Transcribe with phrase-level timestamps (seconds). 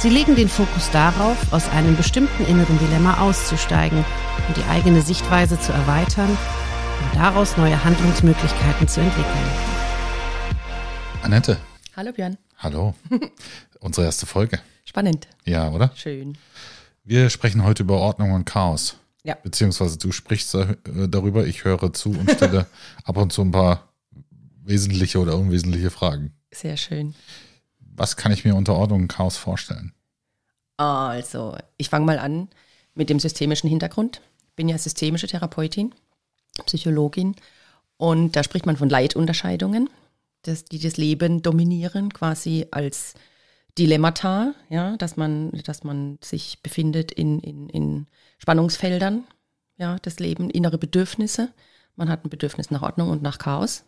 [0.00, 4.02] Sie legen den Fokus darauf, aus einem bestimmten inneren Dilemma auszusteigen
[4.48, 9.50] und die eigene Sichtweise zu erweitern und daraus neue Handlungsmöglichkeiten zu entwickeln.
[11.20, 11.58] Annette.
[11.94, 12.38] Hallo Björn.
[12.56, 12.94] Hallo.
[13.80, 14.60] Unsere erste Folge.
[14.86, 15.28] Spannend.
[15.44, 15.92] Ja, oder?
[15.94, 16.38] Schön.
[17.04, 18.96] Wir sprechen heute über Ordnung und Chaos.
[19.22, 19.34] Ja.
[19.42, 20.76] Beziehungsweise du sprichst äh,
[21.10, 22.64] darüber, ich höre zu und stelle
[23.04, 23.92] ab und zu ein paar
[24.64, 26.32] wesentliche oder unwesentliche Fragen.
[26.50, 27.14] Sehr schön.
[28.00, 29.92] Was kann ich mir unter Ordnung und Chaos vorstellen?
[30.78, 32.48] Also, ich fange mal an
[32.94, 34.22] mit dem systemischen Hintergrund.
[34.48, 35.94] Ich bin ja systemische Therapeutin,
[36.64, 37.36] Psychologin
[37.98, 39.90] und da spricht man von Leitunterscheidungen,
[40.40, 43.12] dass die das Leben dominieren, quasi als
[43.76, 48.06] Dilemmata, ja, dass man, dass man sich befindet in, in, in
[48.38, 49.24] Spannungsfeldern,
[49.76, 51.52] ja, das Leben, innere Bedürfnisse.
[51.96, 53.84] Man hat ein Bedürfnis nach Ordnung und nach Chaos.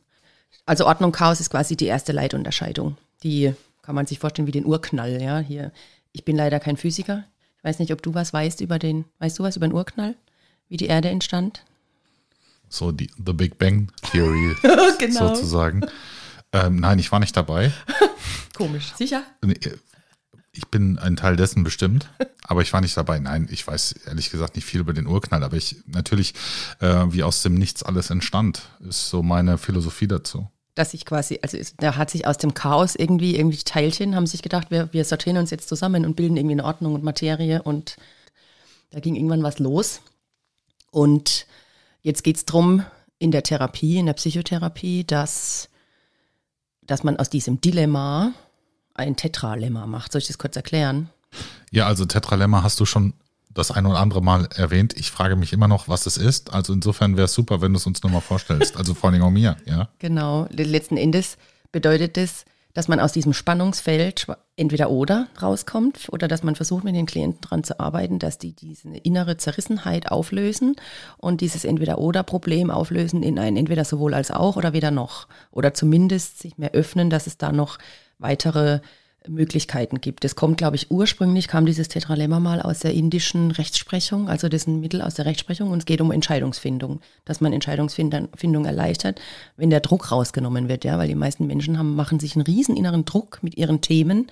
[0.67, 2.99] Also Ordnung, Chaos ist quasi die erste Leitunterscheidung.
[3.23, 5.39] Die kann man sich vorstellen wie den Urknall, ja.
[5.41, 5.73] Hier,
[6.13, 7.25] ich bin leider kein Physiker.
[7.59, 10.17] Ich weiß nicht, ob du was weißt über den, weißt du was über den Urknall?
[10.69, 11.65] Wie die Erde entstand?
[12.69, 14.57] So die The Big Bang Theory
[14.99, 15.35] Genau.
[15.35, 15.83] sozusagen.
[16.53, 17.73] Ähm, nein, ich war nicht dabei.
[18.57, 18.93] Komisch.
[18.97, 19.23] Sicher?
[20.53, 22.09] Ich bin ein Teil dessen bestimmt,
[22.45, 23.19] aber ich war nicht dabei.
[23.19, 26.35] Nein, ich weiß ehrlich gesagt nicht viel über den Urknall, aber ich natürlich,
[26.81, 30.51] äh, wie aus dem Nichts alles entstand, ist so meine Philosophie dazu.
[30.75, 34.43] Dass sich quasi, also da hat sich aus dem Chaos irgendwie, irgendwie Teilchen haben sich
[34.43, 37.97] gedacht, wir, wir sortieren uns jetzt zusammen und bilden irgendwie eine Ordnung und Materie und
[38.91, 40.01] da ging irgendwann was los.
[40.91, 41.47] Und
[42.03, 42.85] jetzt geht es darum,
[43.19, 45.69] in der Therapie, in der Psychotherapie, dass,
[46.83, 48.33] dass man aus diesem Dilemma
[48.95, 50.13] ein Tetralemma macht.
[50.13, 51.09] Soll ich das kurz erklären?
[51.71, 53.15] Ja, also Tetralemma hast du schon
[53.55, 54.95] das ein oder andere Mal erwähnt.
[54.97, 56.53] Ich frage mich immer noch, was es ist.
[56.53, 58.77] Also insofern wäre es super, wenn du es uns nochmal vorstellst.
[58.77, 59.89] Also vor allem auch mir, ja.
[59.99, 60.49] Genau.
[60.51, 61.37] Letzten Endes
[61.71, 64.27] bedeutet es, dass man aus diesem Spannungsfeld
[64.57, 68.55] entweder oder rauskommt oder dass man versucht, mit den Klienten daran zu arbeiten, dass die
[68.55, 70.77] diese innere Zerrissenheit auflösen
[71.19, 75.29] und dieses Entweder-Oder-Problem auflösen in ein entweder sowohl als auch oder weder noch.
[75.51, 77.79] Oder zumindest sich mehr öffnen, dass es da noch
[78.19, 78.81] weitere
[79.29, 80.25] Möglichkeiten gibt.
[80.25, 84.63] Es kommt, glaube ich, ursprünglich kam dieses Tetralemma mal aus der indischen Rechtsprechung, also das
[84.63, 89.21] ist ein Mittel aus der Rechtsprechung und es geht um Entscheidungsfindung, dass man Entscheidungsfindung erleichtert,
[89.57, 92.77] wenn der Druck rausgenommen wird, ja, weil die meisten Menschen haben, machen sich einen riesen
[92.77, 94.27] inneren Druck mit ihren Themen.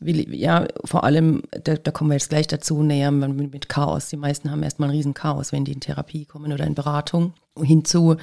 [0.00, 4.08] Ja, vor allem, da, da kommen wir jetzt gleich dazu, näher mit, Chaos.
[4.08, 7.34] Die meisten haben erstmal ein riesen Chaos, wenn die in Therapie kommen oder in Beratung.
[7.56, 8.16] Hinzu,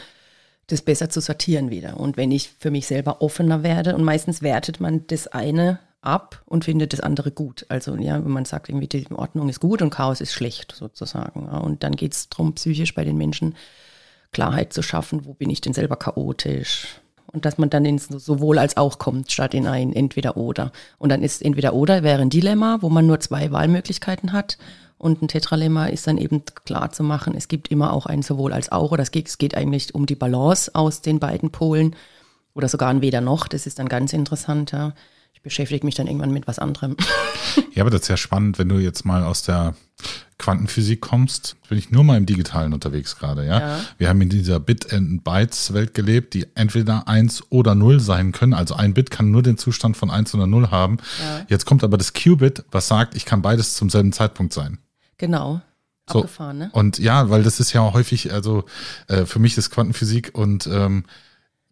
[0.71, 1.99] das besser zu sortieren wieder.
[1.99, 6.41] Und wenn ich für mich selber offener werde, und meistens wertet man das eine ab
[6.45, 7.65] und findet das andere gut.
[7.69, 11.47] Also ja, wenn man sagt, irgendwie die Ordnung ist gut und Chaos ist schlecht, sozusagen.
[11.47, 13.55] Und dann geht es darum, psychisch bei den Menschen
[14.31, 17.01] Klarheit zu schaffen, wo bin ich denn selber chaotisch?
[17.31, 20.71] Und dass man dann ins sowohl als auch kommt, statt in ein entweder oder.
[20.97, 24.57] Und dann ist entweder oder wäre ein Dilemma, wo man nur zwei Wahlmöglichkeiten hat.
[24.99, 28.51] Und ein Tetralemma ist dann eben klar zu machen, es gibt immer auch ein sowohl
[28.51, 28.91] als auch.
[28.91, 31.95] Oder es geht, es geht eigentlich um die Balance aus den beiden Polen.
[32.53, 33.47] Oder sogar ein weder noch.
[33.47, 34.73] Das ist dann ganz interessant.
[34.73, 34.93] Ja.
[35.33, 36.97] Ich beschäftige mich dann irgendwann mit was anderem.
[37.73, 39.73] Ja, aber das ist ja spannend, wenn du jetzt mal aus der
[40.37, 41.55] Quantenphysik kommst.
[41.69, 43.59] Bin ich nur mal im Digitalen unterwegs gerade, ja?
[43.59, 43.79] Ja.
[43.97, 48.33] Wir haben in dieser Bit and Bytes Welt gelebt, die entweder eins oder null sein
[48.33, 48.53] können.
[48.53, 50.97] Also ein Bit kann nur den Zustand von eins oder null haben.
[51.19, 51.45] Ja.
[51.47, 54.79] Jetzt kommt aber das Qubit, was sagt, ich kann beides zum selben Zeitpunkt sein.
[55.19, 55.61] Genau.
[56.11, 56.19] So.
[56.21, 56.69] Abgefahren, ne?
[56.73, 58.63] Und ja, weil das ist ja häufig, also
[59.07, 61.03] äh, für mich ist Quantenphysik und ähm,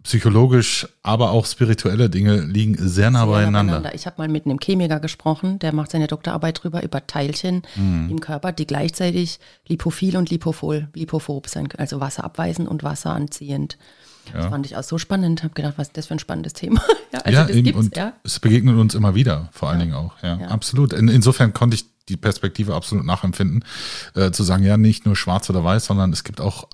[0.03, 3.93] psychologisch, aber auch spirituelle Dinge liegen sehr nah Sehr beieinander.
[3.93, 8.09] Ich habe mal mit einem Chemiker gesprochen, der macht seine Doktorarbeit drüber über Teilchen Mhm.
[8.11, 13.77] im Körper, die gleichzeitig lipophil und lipophob sein können, also wasserabweisend und wasseranziehend.
[14.33, 16.81] Das fand ich auch so spannend, habe gedacht, was ist das für ein spannendes Thema.
[17.13, 18.11] ja, also ja, das eben, gibt's, und ja.
[18.23, 20.21] es begegnet uns immer wieder, vor allen Dingen auch.
[20.21, 20.47] Ja, Ja.
[20.49, 20.91] absolut.
[20.93, 23.63] In, insofern konnte ich die Perspektive absolut nachempfinden,
[24.15, 26.67] äh, zu sagen, ja, nicht nur schwarz oder weiß, sondern es gibt auch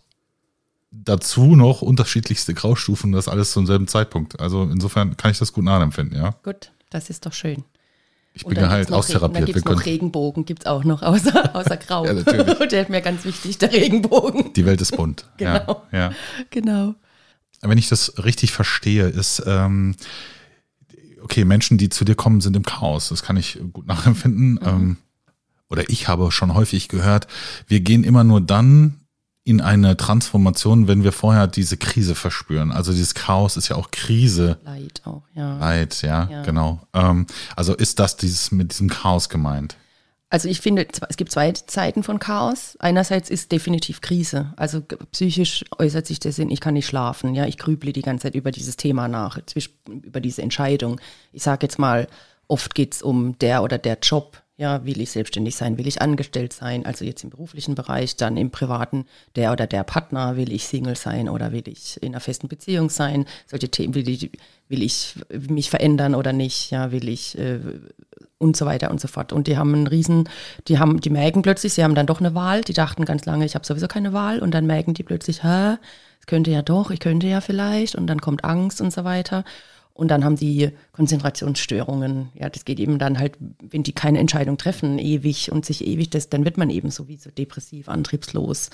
[0.91, 4.39] dazu noch unterschiedlichste Graustufen, das alles zum selben Zeitpunkt.
[4.39, 6.35] Also insofern kann ich das gut nachempfinden, ja.
[6.43, 7.63] Gut, das ist doch schön.
[8.35, 9.35] Ich bin ja halt Regen- austherapiert.
[9.41, 12.05] Dann gibt es noch Regenbogen, gibt es auch noch, außer, außer Grau.
[12.05, 12.57] Ja, natürlich.
[12.69, 14.53] der ist mir ganz wichtig, der Regenbogen.
[14.53, 15.27] die Welt ist bunt.
[15.37, 15.83] Genau.
[15.91, 16.11] Ja, ja.
[16.49, 16.95] Genau.
[17.61, 19.95] wenn ich das richtig verstehe, ist, ähm,
[21.21, 23.09] okay, Menschen, die zu dir kommen, sind im Chaos.
[23.09, 24.59] Das kann ich gut nachempfinden.
[24.63, 24.97] Ähm,
[25.69, 27.27] oder ich habe schon häufig gehört,
[27.67, 28.99] wir gehen immer nur dann
[29.45, 32.71] in eine Transformation, wenn wir vorher diese Krise verspüren.
[32.71, 34.57] Also dieses Chaos ist ja auch Krise.
[34.63, 35.57] Leid auch, ja.
[35.57, 36.43] Leid, ja, Ja.
[36.43, 36.79] genau.
[36.93, 39.75] Ähm, also ist das dieses mit diesem Chaos gemeint?
[40.29, 42.75] Also ich finde, es gibt zwei Zeiten von Chaos.
[42.79, 44.53] Einerseits ist definitiv Krise.
[44.55, 44.81] Also
[45.11, 47.35] psychisch äußert sich das in, ich kann nicht schlafen.
[47.35, 49.37] Ja, ich grüble die ganze Zeit über dieses Thema nach,
[49.87, 50.99] über diese Entscheidung.
[51.33, 52.07] Ich sage jetzt mal,
[52.47, 54.41] oft geht es um der oder der Job.
[54.55, 58.37] Ja, will ich selbstständig sein, will ich angestellt sein, also jetzt im beruflichen Bereich, dann
[58.37, 59.05] im privaten,
[59.35, 62.91] der oder der Partner, will ich Single sein oder will ich in einer festen Beziehung
[62.91, 64.29] sein, solche Themen, will ich,
[64.69, 65.15] will ich
[65.49, 67.59] mich verändern oder nicht, ja, will ich äh,
[68.43, 69.33] und so weiter und so fort.
[69.33, 70.29] Und die haben einen riesen,
[70.67, 72.61] die haben, die merken plötzlich, sie haben dann doch eine Wahl.
[72.61, 74.39] Die dachten ganz lange, ich habe sowieso keine Wahl.
[74.39, 75.77] Und dann merken die plötzlich, hä,
[76.19, 77.95] es könnte ja doch, ich könnte ja vielleicht.
[77.95, 79.43] Und dann kommt Angst und so weiter.
[79.93, 82.29] Und dann haben die Konzentrationsstörungen.
[82.33, 86.09] Ja, das geht eben dann halt, wenn die keine Entscheidung treffen, ewig und sich ewig,
[86.09, 88.69] das, dann wird man eben sowieso depressiv, antriebslos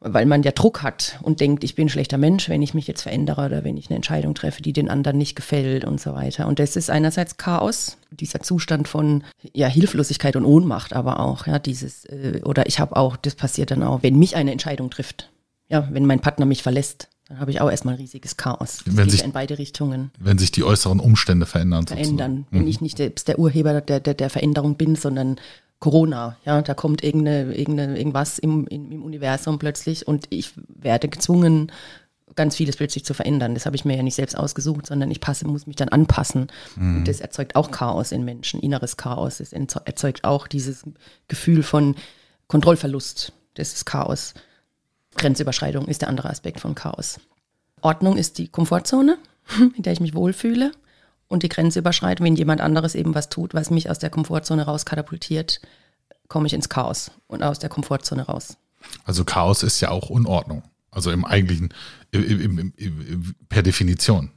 [0.00, 2.86] weil man ja Druck hat und denkt, ich bin ein schlechter Mensch, wenn ich mich
[2.86, 6.14] jetzt verändere oder wenn ich eine Entscheidung treffe, die den anderen nicht gefällt und so
[6.14, 6.46] weiter.
[6.46, 9.24] Und das ist einerseits Chaos, dieser Zustand von
[9.54, 13.70] ja, Hilflosigkeit und Ohnmacht, aber auch, ja, dieses, äh, oder ich habe auch, das passiert
[13.70, 15.30] dann auch, wenn mich eine Entscheidung trifft.
[15.68, 18.82] Ja, wenn mein Partner mich verlässt, dann habe ich auch erstmal riesiges Chaos.
[18.84, 21.86] Das Wenn sich- in beide Richtungen Wenn sich die äußeren Umstände verändern.
[21.86, 22.46] verändern.
[22.50, 25.36] Wenn ich nicht selbst der Urheber der, der, der Veränderung bin, sondern
[25.78, 31.08] Corona, ja, da kommt irgendeine, irgendeine, irgendwas im, im, im Universum plötzlich und ich werde
[31.08, 31.70] gezwungen,
[32.34, 33.54] ganz vieles plötzlich zu verändern.
[33.54, 36.46] Das habe ich mir ja nicht selbst ausgesucht, sondern ich passe, muss mich dann anpassen.
[36.76, 39.40] Und das erzeugt auch Chaos in Menschen, inneres Chaos.
[39.40, 40.84] Es entzo- erzeugt auch dieses
[41.28, 41.94] Gefühl von
[42.48, 43.32] Kontrollverlust.
[43.54, 44.34] Das ist Chaos.
[45.16, 47.20] Grenzüberschreitung ist der andere Aspekt von Chaos.
[47.80, 49.18] Ordnung ist die Komfortzone,
[49.76, 50.72] in der ich mich wohlfühle.
[51.28, 55.60] Und die Grenzüberschreitung, wenn jemand anderes eben was tut, was mich aus der Komfortzone rauskatapultiert,
[56.28, 58.56] komme ich ins Chaos und aus der Komfortzone raus.
[59.04, 60.62] Also Chaos ist ja auch Unordnung.
[60.90, 61.74] Also im eigentlichen,
[62.10, 64.30] im, im, im, per Definition.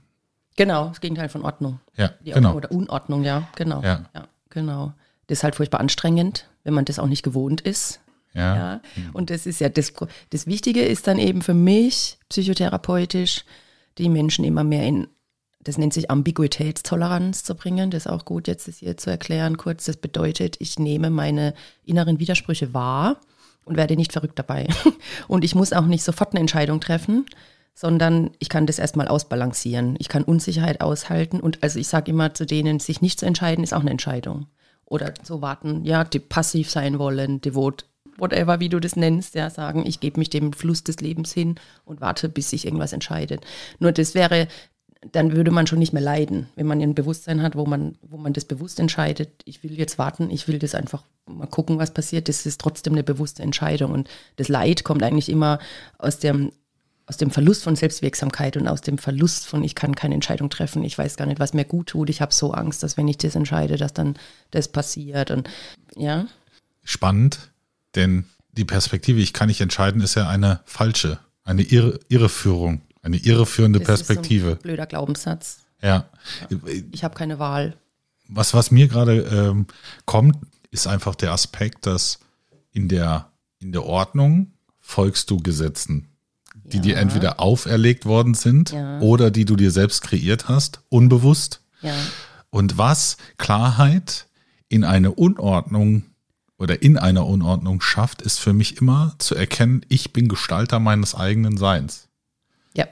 [0.58, 1.80] Genau, das Gegenteil von Ordnung.
[1.96, 2.56] Ja, Die genau.
[2.56, 3.82] Oder Unordnung, ja, genau.
[3.82, 4.10] Ja.
[4.50, 4.94] genau.
[5.28, 8.02] Das ist halt furchtbar anstrengend, wenn man das auch nicht gewohnt ist.
[8.34, 8.56] Ja.
[8.56, 8.82] Ja.
[9.14, 9.94] Und das ist ja das,
[10.30, 13.44] das Wichtige ist dann eben für mich psychotherapeutisch,
[13.98, 15.08] die Menschen immer mehr in,
[15.62, 17.92] das nennt sich Ambiguitätstoleranz zu bringen.
[17.92, 19.86] Das ist auch gut, jetzt das hier zu erklären kurz.
[19.86, 21.54] Das bedeutet, ich nehme meine
[21.84, 23.20] inneren Widersprüche wahr
[23.66, 24.68] und werde nicht verrückt dabei.
[25.28, 27.26] Und ich muss auch nicht sofort eine Entscheidung treffen,
[27.76, 29.96] sondern ich kann das erstmal ausbalancieren.
[30.00, 31.40] Ich kann Unsicherheit aushalten.
[31.40, 34.48] Und also ich sage immer zu denen, sich nicht zu entscheiden, ist auch eine Entscheidung.
[34.86, 37.86] Oder so warten, ja, die passiv sein wollen, devot,
[38.20, 41.56] whatever, wie du das nennst, ja, sagen, ich gebe mich dem Fluss des Lebens hin
[41.86, 43.46] und warte, bis sich irgendwas entscheidet.
[43.80, 44.48] Nur das wäre,
[45.12, 48.18] dann würde man schon nicht mehr leiden, wenn man ein Bewusstsein hat, wo man, wo
[48.18, 51.94] man das bewusst entscheidet, ich will jetzt warten, ich will das einfach mal gucken, was
[51.94, 52.28] passiert.
[52.28, 53.92] Das ist trotzdem eine bewusste Entscheidung.
[53.92, 55.60] Und das Leid kommt eigentlich immer
[55.98, 56.52] aus dem,
[57.06, 60.84] aus dem Verlust von Selbstwirksamkeit und aus dem Verlust von, ich kann keine Entscheidung treffen,
[60.84, 63.18] ich weiß gar nicht, was mir gut tut, ich habe so Angst, dass wenn ich
[63.18, 64.16] das entscheide, dass dann
[64.52, 65.32] das passiert.
[65.32, 65.50] Und
[65.96, 66.28] ja,
[66.84, 67.52] Spannend,
[67.96, 73.18] denn die Perspektive, ich kann nicht entscheiden, ist ja eine falsche, eine Irre, Irreführung, eine
[73.18, 74.52] irreführende das ist so Perspektive.
[74.54, 75.60] ein blöder Glaubenssatz.
[75.82, 76.10] Ja.
[76.92, 77.78] Ich habe keine Wahl.
[78.28, 79.68] Was, was mir gerade ähm,
[80.06, 80.36] kommt,
[80.72, 82.20] ist einfach der Aspekt, dass
[82.72, 86.10] in der, in der Ordnung folgst du Gesetzen,
[86.54, 86.84] die Ja.
[86.84, 89.00] dir entweder auferlegt worden sind Ja.
[89.00, 91.62] oder die du dir selbst kreiert hast, unbewusst.
[91.82, 91.96] Ja,
[92.52, 94.28] Und was Klarheit
[94.68, 96.04] in eine Unordnung
[96.60, 101.16] oder in einer Unordnung schafft, ist für mich immer zu erkennen, ich bin Gestalter meines
[101.16, 102.08] eigenen Seins.
[102.76, 102.86] ja.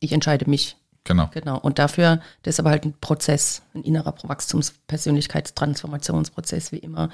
[0.00, 0.76] Ich entscheide mich.
[1.04, 1.30] Genau.
[1.32, 1.58] Genau.
[1.58, 7.10] Und dafür, das ist aber halt ein Prozess, ein innerer Wachstums-, Persönlichkeitstransformationsprozess, wie immer.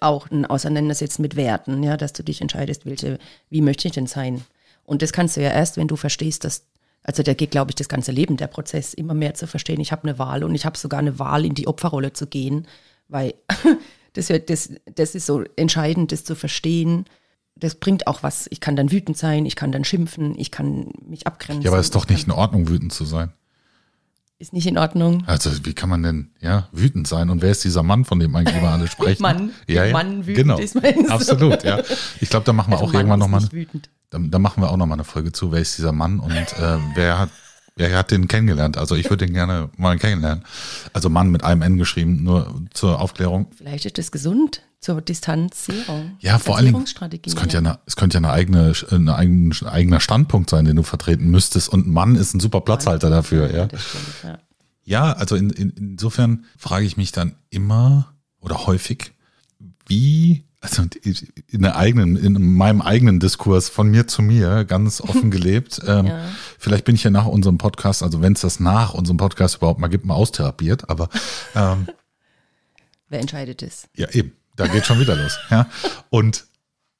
[0.00, 4.06] Auch ein Auseinandersetzen mit Werten, ja, dass du dich entscheidest, welche, wie möchte ich denn
[4.06, 4.42] sein?
[4.84, 6.64] Und das kannst du ja erst, wenn du verstehst, dass,
[7.02, 9.92] also da geht, glaube ich, das ganze Leben, der Prozess, immer mehr zu verstehen, ich
[9.92, 12.66] habe eine Wahl und ich habe sogar eine Wahl, in die Opferrolle zu gehen,
[13.08, 13.34] weil
[14.14, 17.04] das, das, das ist so entscheidend, das zu verstehen.
[17.56, 18.46] Das bringt auch was.
[18.50, 21.62] Ich kann dann wütend sein, ich kann dann schimpfen, ich kann mich abgrenzen.
[21.62, 23.32] Ja, aber es ist doch ich nicht in Ordnung, wütend zu sein.
[24.38, 25.24] Ist nicht in Ordnung.
[25.26, 27.28] Also wie kann man denn ja wütend sein?
[27.28, 29.20] Und wer ist dieser Mann, von dem eigentlich immer alle sprechen?
[29.20, 29.92] Mann, ja, ja.
[29.92, 30.58] Mann wütend genau.
[30.58, 31.10] ist, meinst?
[31.10, 31.82] Absolut, ja.
[32.20, 33.90] Ich glaube, da machen wir Also auch Mann irgendwann nochmal, nicht wütend.
[34.08, 35.52] da, da machen wir auch nochmal eine Folge zu.
[35.52, 37.28] Wer ist dieser Mann und äh, wer hat
[37.76, 38.76] wer hat den kennengelernt?
[38.76, 40.44] Also ich würde den gerne mal kennenlernen.
[40.92, 43.50] Also Mann mit einem N geschrieben, nur zur Aufklärung.
[43.56, 46.16] Vielleicht ist das gesund zur Distanzierung.
[46.20, 49.14] Ja, vor allen Dingen, Distanzierungsstrategie, es könnte ja, eine, es könnte ja eine eigene, eine
[49.14, 51.68] eigen, eigener Standpunkt sein, den du vertreten müsstest.
[51.68, 53.66] Und ein Mann ist ein super Platzhalter dafür, ja.
[53.66, 54.38] Stimmt, ja.
[54.84, 59.12] Ja, also in, in, insofern frage ich mich dann immer oder häufig,
[59.86, 60.84] wie, also
[61.48, 65.80] in der eigenen, in meinem eigenen Diskurs von mir zu mir ganz offen gelebt.
[65.86, 66.28] Ähm, ja.
[66.58, 69.80] Vielleicht bin ich ja nach unserem Podcast, also wenn es das nach unserem Podcast überhaupt
[69.80, 71.08] mal gibt, mal austherapiert, aber
[71.54, 71.88] ähm,
[73.08, 73.88] wer entscheidet es?
[73.96, 74.32] Ja, eben.
[74.56, 75.38] Da geht schon wieder los.
[75.50, 75.70] Ja.
[76.10, 76.44] Und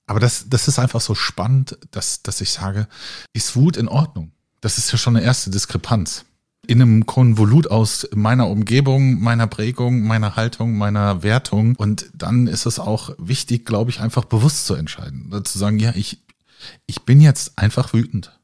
[0.07, 2.89] aber das, das ist einfach so spannend, dass, dass ich sage,
[3.33, 4.33] ist Wut in Ordnung?
[4.61, 6.25] Das ist ja schon eine erste Diskrepanz
[6.71, 11.75] in einem Konvolut aus meiner Umgebung, meiner Prägung, meiner Haltung, meiner Wertung.
[11.75, 15.33] Und dann ist es auch wichtig, glaube ich, einfach bewusst zu entscheiden.
[15.45, 16.23] Zu sagen, ja, ich,
[16.87, 18.40] ich bin jetzt einfach wütend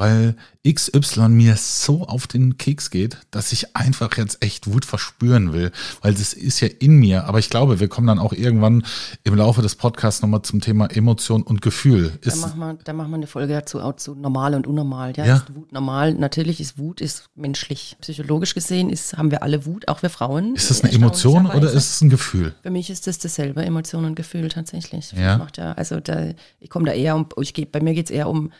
[0.00, 0.34] weil
[0.66, 5.72] XY mir so auf den Keks geht, dass ich einfach jetzt echt Wut verspüren will,
[6.00, 7.26] weil das ist ja in mir.
[7.26, 8.82] Aber ich glaube, wir kommen dann auch irgendwann
[9.24, 12.18] im Laufe des Podcasts nochmal zum Thema Emotion und Gefühl.
[12.22, 15.12] da machen wir, da machen wir eine Folge dazu, auch zu normal und unnormal.
[15.18, 15.36] Ja, ja.
[15.36, 16.14] Ist Wut normal?
[16.14, 17.98] Natürlich ist Wut ist menschlich.
[18.00, 20.54] Psychologisch gesehen ist, haben wir alle Wut, auch wir Frauen.
[20.54, 22.54] Ist das eine Emotion oder ist es ein Gefühl?
[22.62, 25.12] Für mich ist das dasselbe, Emotion und Gefühl tatsächlich.
[25.12, 25.46] Ja.
[25.58, 28.50] Ja also da, ich komme da eher um, ich bei mir geht es eher um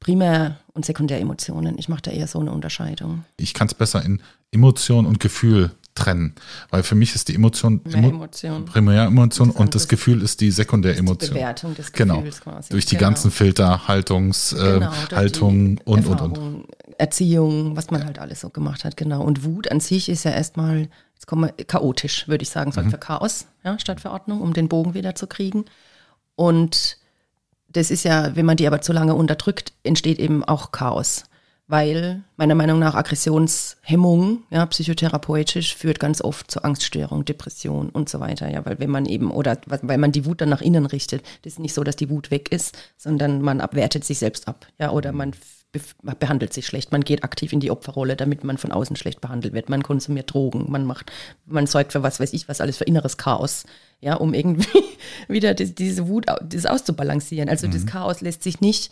[0.00, 1.78] Primär- und Sekundäremotionen.
[1.78, 3.24] Ich mache da eher so eine Unterscheidung.
[3.36, 4.20] Ich kann es besser in
[4.52, 6.34] Emotion und Gefühl trennen,
[6.70, 8.66] weil für mich ist die Emotion, Emo Emotion.
[8.66, 11.30] Primäremotion und das Gefühl ist die Sekundäremotion.
[11.30, 12.16] Die Bewertung des genau.
[12.18, 12.56] Gefühls genau.
[12.56, 12.68] quasi.
[12.70, 13.08] Durch die genau.
[13.08, 16.64] ganzen Filter, Haltungs, äh, genau, Haltung und, und, und.
[16.98, 19.22] Erziehung, was man halt alles so gemacht hat, genau.
[19.22, 22.86] Und Wut an sich ist ja erstmal, jetzt kommen wir chaotisch, würde ich sagen, sorgt
[22.86, 22.92] mhm.
[22.92, 25.64] für Chaos, ja, statt für Ordnung, um den Bogen wieder zu kriegen.
[26.36, 26.98] Und
[27.68, 31.24] das ist ja, wenn man die aber zu lange unterdrückt, entsteht eben auch Chaos.
[31.68, 38.20] Weil meiner Meinung nach Aggressionshemmung, ja, psychotherapeutisch, führt ganz oft zu Angststörung, Depression und so
[38.20, 38.48] weiter.
[38.48, 41.54] Ja, weil wenn man eben, oder weil man die Wut dann nach innen richtet, das
[41.54, 44.66] ist nicht so, dass die Wut weg ist, sondern man abwertet sich selbst ab.
[44.78, 45.34] Ja, oder man
[46.18, 49.54] behandelt sich schlecht, man geht aktiv in die Opferrolle, damit man von außen schlecht behandelt
[49.54, 49.68] wird.
[49.68, 51.12] Man konsumiert Drogen, man macht,
[51.46, 53.64] man sorgt für was weiß ich, was alles für inneres Chaos,
[54.00, 54.84] ja, um irgendwie
[55.28, 57.48] wieder das, diese Wut das auszubalancieren.
[57.48, 57.72] Also mhm.
[57.72, 58.90] das Chaos lässt sich nicht,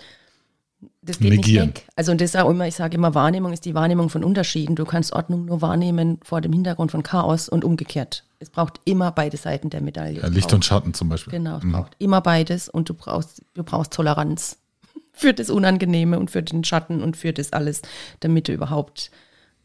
[1.02, 1.68] das geht Negieren.
[1.68, 1.88] nicht weg.
[1.96, 4.74] Also und das ist auch immer, ich sage immer, Wahrnehmung ist die Wahrnehmung von Unterschieden.
[4.76, 8.24] Du kannst Ordnung nur wahrnehmen vor dem Hintergrund von Chaos und umgekehrt.
[8.38, 10.20] Es braucht immer beide Seiten der Medaille.
[10.20, 11.32] Ja, Licht und Schatten zum Beispiel.
[11.32, 11.72] Genau, es mhm.
[11.72, 14.58] braucht immer beides und du brauchst, du brauchst Toleranz
[15.14, 17.80] für das Unangenehme und für den Schatten und für das alles,
[18.20, 19.10] damit du überhaupt,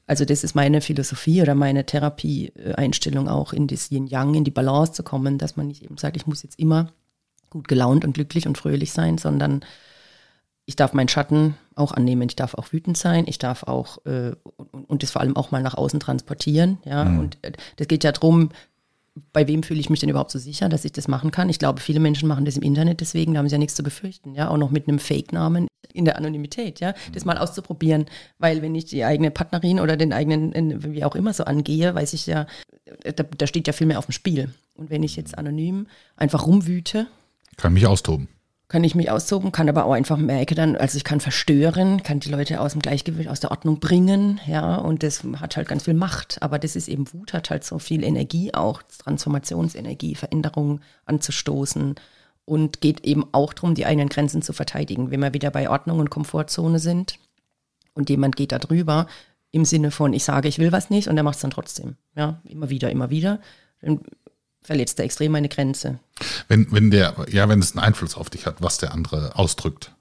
[0.06, 4.94] also das ist meine Philosophie oder meine Therapieeinstellung auch, in das Yin-Yang, in die Balance
[4.94, 6.92] zu kommen, dass man nicht eben sagt, ich muss jetzt immer
[7.50, 9.62] gut gelaunt und glücklich und fröhlich sein, sondern
[10.68, 14.34] ich darf meinen Schatten auch annehmen, ich darf auch wütend sein, ich darf auch äh,
[14.72, 17.06] und, und, das vor allem auch mal nach außen transportieren, ja.
[17.06, 17.20] Mhm.
[17.20, 18.50] Und äh, das geht ja darum,
[19.34, 21.50] bei wem fühle ich mich denn überhaupt so sicher, dass ich das machen kann?
[21.50, 23.84] Ich glaube, viele Menschen machen das im Internet, deswegen da haben sie ja nichts zu
[23.84, 28.06] befürchten, ja, auch noch mit einem Fake-Namen in der Anonymität, ja, das mal auszuprobieren,
[28.38, 32.14] weil wenn ich die eigene Partnerin oder den eigenen, wie auch immer so angehe, weiß
[32.14, 32.46] ich ja,
[33.04, 34.54] da, da steht ja viel mehr auf dem Spiel.
[34.76, 37.08] Und wenn ich jetzt anonym einfach rumwüte,
[37.58, 38.30] kann mich austoben
[38.70, 42.20] kann ich mich austoben, kann aber auch einfach merke dann, also ich kann verstören, kann
[42.20, 45.84] die Leute aus dem Gleichgewicht, aus der Ordnung bringen, ja, und das hat halt ganz
[45.84, 50.82] viel Macht, aber das ist eben Wut, hat halt so viel Energie auch, Transformationsenergie, Veränderungen
[51.06, 51.96] anzustoßen
[52.46, 55.10] und geht eben auch darum, die eigenen Grenzen zu verteidigen.
[55.10, 57.16] Wenn wir wieder bei Ordnung und Komfortzone sind
[57.96, 59.08] und jemand geht da drüber,
[59.52, 61.96] im Sinne von, ich sage, ich will was nicht und er macht es dann trotzdem,
[62.16, 63.40] ja, immer wieder, immer wieder,
[63.82, 64.02] dann
[64.62, 66.00] verletzt er extrem meine Grenze.
[66.48, 69.92] Wenn, wenn der, ja, wenn es einen Einfluss auf dich hat, was der andere ausdrückt.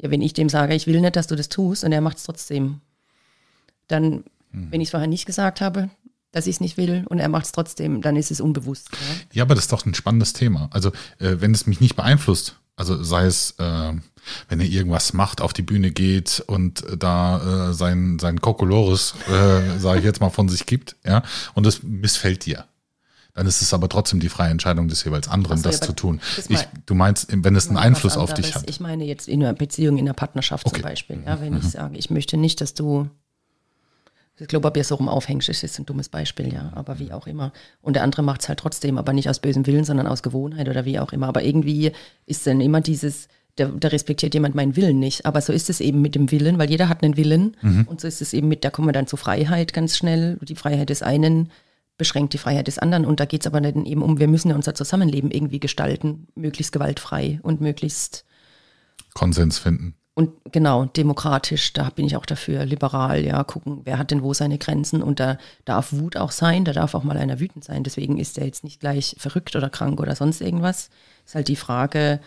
[0.00, 2.18] Ja, wenn ich dem sage, ich will nicht, dass du das tust und er macht
[2.18, 2.80] es trotzdem,
[3.88, 4.70] dann, hm.
[4.70, 5.90] wenn ich es vorher nicht gesagt habe,
[6.30, 8.90] dass ich es nicht will und er macht es trotzdem, dann ist es unbewusst.
[8.92, 8.98] Ja?
[9.32, 9.42] ja?
[9.44, 10.68] aber das ist doch ein spannendes Thema.
[10.72, 13.92] Also, äh, wenn es mich nicht beeinflusst, also sei es, äh,
[14.48, 19.78] wenn er irgendwas macht, auf die Bühne geht und da äh, sein, sein Kokolores, äh,
[19.78, 21.22] sage ich jetzt mal, von sich gibt, ja,
[21.54, 22.66] und es missfällt dir
[23.34, 26.20] dann ist es aber trotzdem die freie Entscheidung des jeweils anderen, so, das zu tun.
[26.36, 28.68] Das ich, du meinst, wenn es einen Einfluss auf dich hat.
[28.68, 30.76] Ich meine jetzt in einer Beziehung, in einer Partnerschaft okay.
[30.76, 31.22] zum Beispiel.
[31.24, 31.60] Ja, wenn mhm.
[31.60, 33.08] ich sage, ich möchte nicht, dass du
[34.40, 37.26] ich glaube, ob ihr so rum aufhängst, ist ein dummes Beispiel, ja, aber wie auch
[37.26, 37.52] immer.
[37.82, 40.68] Und der andere macht es halt trotzdem, aber nicht aus bösem Willen, sondern aus Gewohnheit
[40.68, 41.26] oder wie auch immer.
[41.26, 41.90] Aber irgendwie
[42.24, 45.26] ist dann immer dieses, da, da respektiert jemand meinen Willen nicht.
[45.26, 47.56] Aber so ist es eben mit dem Willen, weil jeder hat einen Willen.
[47.62, 47.86] Mhm.
[47.88, 50.38] Und so ist es eben mit, da kommen wir dann zur Freiheit ganz schnell.
[50.42, 51.50] Die Freiheit des einen
[51.98, 53.04] beschränkt die Freiheit des anderen.
[53.04, 56.28] Und da geht es aber dann eben um, wir müssen ja unser Zusammenleben irgendwie gestalten,
[56.34, 58.24] möglichst gewaltfrei und möglichst
[59.14, 59.94] Konsens finden.
[60.14, 64.34] Und genau, demokratisch, da bin ich auch dafür, liberal, ja, gucken, wer hat denn wo
[64.34, 67.84] seine Grenzen und da darf Wut auch sein, da darf auch mal einer wütend sein.
[67.84, 70.90] Deswegen ist er jetzt nicht gleich verrückt oder krank oder sonst irgendwas.
[71.24, 72.18] Ist halt die Frage,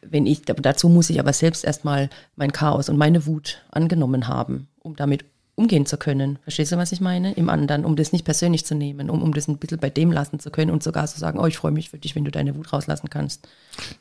[0.00, 4.66] wenn ich, dazu muss ich aber selbst erstmal mein Chaos und meine Wut angenommen haben,
[4.80, 5.24] um damit
[5.58, 6.38] umgehen zu können.
[6.42, 7.32] Verstehst du, was ich meine?
[7.32, 10.12] Im anderen, um das nicht persönlich zu nehmen, um, um das ein bisschen bei dem
[10.12, 12.30] lassen zu können und sogar zu sagen, oh, ich freue mich für dich, wenn du
[12.30, 13.46] deine Wut rauslassen kannst.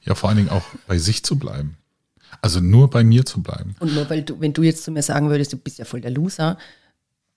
[0.04, 1.78] Ja, vor allen Dingen auch bei sich zu bleiben.
[2.42, 3.76] Also nur bei mir zu bleiben.
[3.80, 6.02] Und nur weil du, wenn du jetzt zu mir sagen würdest, du bist ja voll
[6.02, 6.58] der Loser,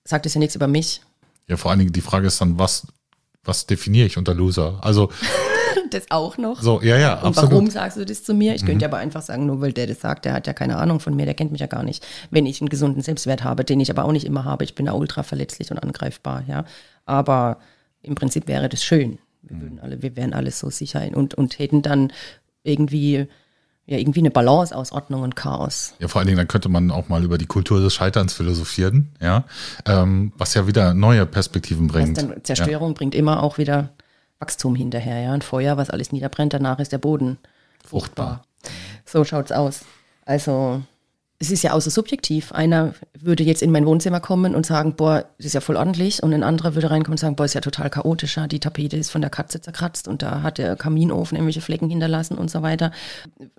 [0.05, 1.01] sagt das ja nichts über mich.
[1.49, 2.87] Ja, vor allen Dingen die Frage ist dann, was,
[3.45, 4.79] was definiere ich unter Loser?
[4.83, 5.11] Also
[5.91, 6.61] das auch noch.
[6.61, 7.51] So, ja, ja, Und absolut.
[7.53, 8.55] warum sagst du das zu mir?
[8.55, 11.01] Ich könnte aber einfach sagen, nur weil der das sagt, der hat ja keine Ahnung
[11.01, 12.07] von mir, der kennt mich ja gar nicht.
[12.31, 14.87] Wenn ich einen gesunden Selbstwert habe, den ich aber auch nicht immer habe, ich bin
[14.87, 16.65] ja ultra verletzlich und angreifbar, ja.
[17.07, 17.59] Aber
[18.03, 19.19] im Prinzip wäre das schön.
[19.43, 22.13] Wir würden alle, wir wären alle so sicher und, und hätten dann
[22.63, 23.27] irgendwie,
[23.91, 25.95] ja, irgendwie eine Balance aus Ordnung und Chaos.
[25.99, 29.11] Ja, vor allen Dingen, dann könnte man auch mal über die Kultur des Scheiterns philosophieren,
[29.21, 29.43] ja,
[29.85, 32.17] ähm, was ja wieder neue Perspektiven bringt.
[32.17, 33.91] Was dann Zerstörung bringt immer auch wieder
[34.39, 35.33] Wachstum hinterher, ja.
[35.33, 37.39] Ein Feuer, was alles niederbrennt, danach ist der Boden
[37.85, 38.45] fruchtbar.
[39.05, 39.81] So schaut's aus.
[40.25, 40.83] Also,
[41.43, 42.53] es ist ja außer subjektiv.
[42.53, 46.23] Einer würde jetzt in mein Wohnzimmer kommen und sagen, boah, das ist ja voll ordentlich.
[46.23, 48.39] Und ein anderer würde reinkommen und sagen, boah, ist ja total chaotisch.
[48.51, 52.37] Die Tapete ist von der Katze zerkratzt und da hat der Kaminofen irgendwelche Flecken hinterlassen
[52.37, 52.93] und so weiter.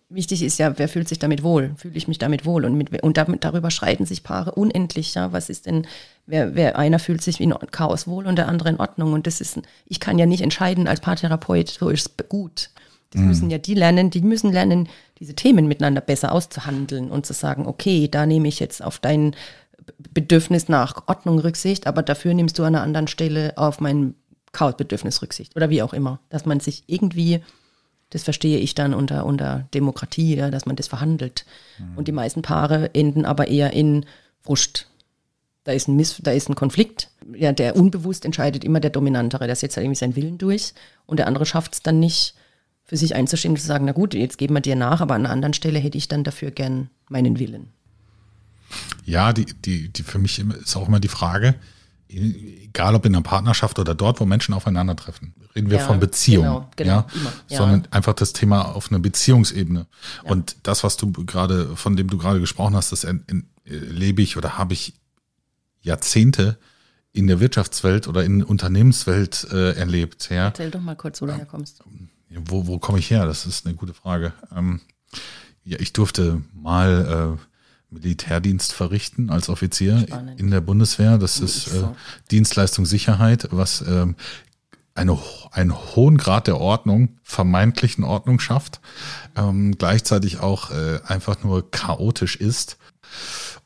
[0.10, 1.74] Wichtig ist ja, wer fühlt sich damit wohl?
[1.76, 2.66] Fühle ich mich damit wohl?
[2.66, 5.16] Und, mit, und damit, darüber streiten sich Paare unendlich.
[5.16, 5.34] Ja.
[5.34, 5.88] Was ist denn,
[6.28, 9.14] wer, wer einer fühlt sich in Chaos wohl und der andere in Ordnung?
[9.14, 12.70] Und das ist, ich kann ja nicht entscheiden als Paartherapeut, so ist es gut.
[13.12, 14.88] Das müssen ja die lernen, die müssen lernen,
[15.20, 19.36] diese Themen miteinander besser auszuhandeln und zu sagen, okay, da nehme ich jetzt auf dein
[19.98, 24.16] Bedürfnis nach Ordnung Rücksicht, aber dafür nimmst du an einer anderen Stelle auf mein
[24.54, 26.20] Chaosbedürfnis Rücksicht oder wie auch immer.
[26.30, 27.42] Dass man sich irgendwie,
[28.12, 31.46] das verstehe ich dann unter, unter Demokratie, ja, dass man das verhandelt.
[31.96, 34.06] Und die meisten Paare enden aber eher in
[34.40, 34.88] Frust.
[35.64, 37.10] Da ist ein Miss, da ist ein Konflikt.
[37.36, 40.74] Ja, der unbewusst entscheidet immer der Dominantere, der setzt halt irgendwie seinen Willen durch
[41.06, 42.36] und der andere schafft es dann nicht,
[42.92, 45.22] für sich einzustehen und zu sagen, na gut, jetzt geben wir dir nach, aber an
[45.22, 47.70] einer anderen Stelle hätte ich dann dafür gern meinen Willen.
[49.06, 51.56] Ja, die, die, die für mich ist auch immer die Frage,
[52.10, 56.44] egal ob in einer Partnerschaft oder dort, wo Menschen aufeinandertreffen, reden wir Ja, von Beziehung,
[56.44, 57.58] genau, genau, ja, immer, ja.
[57.58, 59.88] sondern einfach das Thema auf einer Beziehungsebene.
[60.24, 64.22] Und das, was du gerade, von dem du gerade gesprochen hast, das en- en- lebe
[64.22, 64.96] ich oder habe ich
[65.80, 66.58] Jahrzehnte
[67.14, 70.48] in der Wirtschaftswelt oder in der Unternehmenswelt äh, erlebt, ja.
[70.48, 71.82] Erzähl doch mal kurz, wo du herkommst.
[72.46, 73.26] Wo, wo komme ich her?
[73.26, 74.34] Das ist eine gute Frage.
[74.56, 74.82] Ähm,
[75.64, 80.40] ja, ich durfte mal äh, Militärdienst verrichten als Offizier Spannend.
[80.40, 81.18] in der Bundeswehr.
[81.18, 81.84] Das ist äh.
[82.32, 84.16] Dienstleistung Sicherheit, was ähm,
[84.94, 85.18] eine,
[85.52, 88.80] einen hohen Grad der Ordnung, vermeintlichen Ordnung schafft,
[89.36, 92.78] ähm, gleichzeitig auch äh, einfach nur chaotisch ist.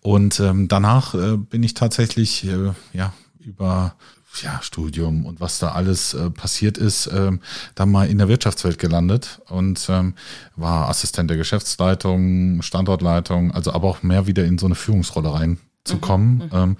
[0.01, 3.95] Und ähm, danach äh, bin ich tatsächlich äh, ja über
[4.41, 7.39] ja, Studium und was da alles äh, passiert ist, ähm,
[7.76, 10.13] dann mal in der Wirtschaftswelt gelandet und ähm,
[10.56, 16.50] war Assistent der Geschäftsleitung, Standortleitung, also aber auch mehr wieder in so eine Führungsrolle reinzukommen.
[16.54, 16.78] ähm,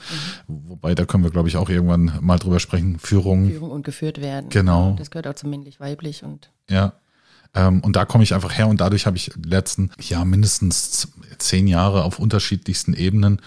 [0.48, 3.00] Wobei, da können wir, glaube ich, auch irgendwann mal drüber sprechen.
[3.00, 4.50] Führung, Führung und geführt werden.
[4.50, 4.96] Genau.
[4.98, 6.94] Das gehört auch zum männlich-weiblich und ja.
[7.56, 11.68] Ähm, und da komme ich einfach her und dadurch habe ich letzten ja mindestens zehn
[11.68, 13.41] Jahre auf unterschiedlichsten Ebenen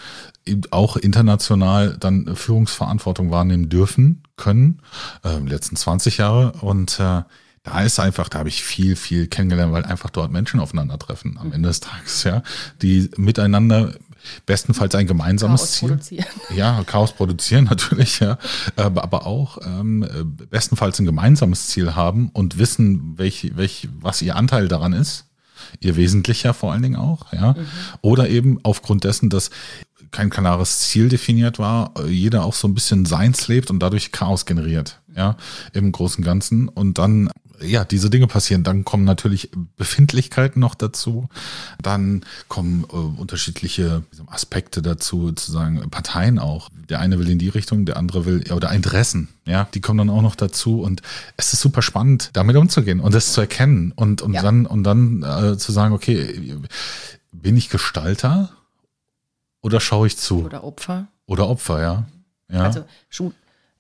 [0.45, 4.81] eben auch international dann Führungsverantwortung wahrnehmen dürfen können,
[5.25, 6.53] ähm, letzten 20 Jahre.
[6.61, 7.23] Und äh,
[7.63, 11.53] da ist einfach, da habe ich viel, viel kennengelernt, weil einfach dort Menschen aufeinandertreffen am
[11.53, 12.43] Ende des Tages, ja,
[12.81, 13.93] die miteinander
[14.47, 15.89] bestenfalls ein gemeinsames Chaos Ziel.
[15.89, 16.27] produzieren.
[16.55, 18.39] Ja, Chaos produzieren natürlich, ja.
[18.77, 24.23] Aber, aber auch ähm, äh, bestenfalls ein gemeinsames Ziel haben und wissen, welch, welch, was
[24.23, 25.25] ihr Anteil daran ist.
[25.81, 27.55] Ihr wesentlicher vor allen Dingen auch, ja.
[28.01, 29.51] Oder eben aufgrund dessen, dass
[30.11, 34.13] kein klares Ziel definiert war, äh, jeder auch so ein bisschen seins lebt und dadurch
[34.13, 35.37] Chaos generiert, ja,
[35.73, 36.69] im Großen und Ganzen.
[36.69, 38.63] Und dann, ja, diese Dinge passieren.
[38.63, 41.29] Dann kommen natürlich Befindlichkeiten noch dazu.
[41.83, 46.69] Dann kommen äh, unterschiedliche Aspekte dazu, zu sagen, Parteien auch.
[46.89, 49.99] Der eine will in die Richtung, der andere will, ja, oder Interessen, ja, die kommen
[49.99, 50.81] dann auch noch dazu.
[50.81, 51.03] Und
[51.37, 54.43] es ist super spannend, damit umzugehen und das zu erkennen und, und Ja.
[54.43, 56.57] dann, und dann äh, zu sagen, okay,
[57.33, 58.51] bin ich Gestalter
[59.61, 60.45] oder schaue ich zu?
[60.45, 61.09] Oder Opfer.
[61.27, 62.07] Oder Opfer, ja.
[62.51, 62.63] ja.
[62.63, 62.85] Also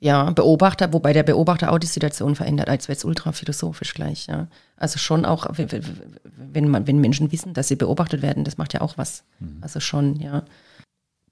[0.00, 4.26] ja, Beobachter, wobei der Beobachter auch die Situation verändert, als wäre es ultra philosophisch gleich,
[4.26, 4.46] ja.
[4.76, 8.80] Also schon auch, wenn man, wenn Menschen wissen, dass sie beobachtet werden, das macht ja
[8.80, 9.24] auch was.
[9.60, 10.44] Also schon, ja.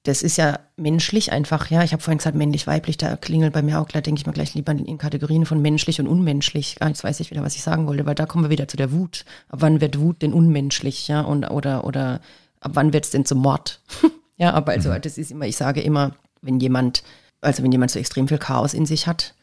[0.03, 1.85] Das ist ja menschlich einfach, ja.
[1.85, 4.33] Ich habe vorhin gesagt, männlich, weiblich, da klingelt bei mir auch klar, denke ich mal
[4.33, 6.77] gleich lieber in Kategorien von menschlich und unmenschlich.
[6.81, 8.77] Ah, Jetzt weiß ich wieder, was ich sagen wollte, weil da kommen wir wieder zu
[8.77, 9.25] der Wut.
[9.49, 11.21] Ab wann wird Wut denn unmenschlich, ja?
[11.21, 12.21] Und, oder, oder
[12.61, 13.81] ab wann wird es denn zum Mord?
[14.37, 17.05] ja, aber also das ist immer, ich sage immer, wenn jemand,
[17.47, 19.35] also wenn jemand so extrem viel Chaos in sich hat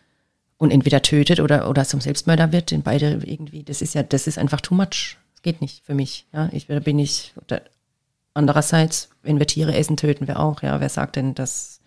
[0.57, 4.27] und entweder tötet oder, oder zum Selbstmörder wird, den beide irgendwie, das ist ja, das
[4.27, 5.17] ist einfach too much.
[5.33, 6.25] Das geht nicht für mich.
[6.33, 7.33] Ja, ich, da bin ich,
[8.33, 10.61] andererseits, wenn wir Tiere essen, töten wir auch.
[10.61, 11.79] Ja, wer sagt denn, dass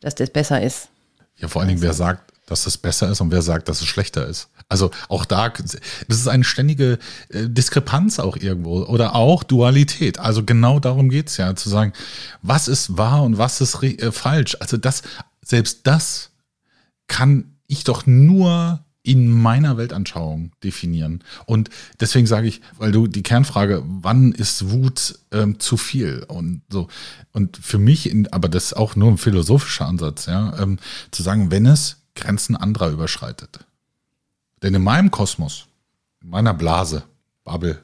[0.00, 0.88] dass das besser ist.
[1.36, 3.86] Ja, vor allen Dingen, wer sagt, dass es besser ist und wer sagt, dass es
[3.86, 4.48] schlechter ist.
[4.68, 10.18] Also auch da, das ist eine ständige äh, Diskrepanz auch irgendwo oder auch Dualität.
[10.18, 11.92] Also genau darum geht's ja, zu sagen,
[12.42, 14.56] was ist wahr und was ist äh, falsch.
[14.60, 15.02] Also das,
[15.46, 16.30] selbst das
[17.06, 21.22] kann ich doch nur in meiner Weltanschauung definieren.
[21.46, 26.62] Und deswegen sage ich, weil du die Kernfrage, wann ist Wut ähm, zu viel und
[26.68, 26.88] so.
[27.30, 30.80] Und für mich, in, aber das ist auch nur ein philosophischer Ansatz, ja, ähm,
[31.12, 33.60] zu sagen, wenn es Grenzen anderer überschreitet.
[34.62, 35.66] Denn in meinem Kosmos,
[36.20, 37.04] in meiner Blase,
[37.44, 37.80] Bubble,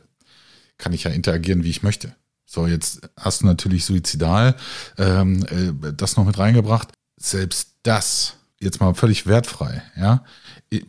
[0.77, 2.17] kann ich ja interagieren, wie ich möchte.
[2.45, 4.57] So, jetzt hast du natürlich suizidal
[4.99, 6.89] ähm, äh, das noch mit reingebracht.
[7.25, 10.25] Selbst das, jetzt mal völlig wertfrei, ja,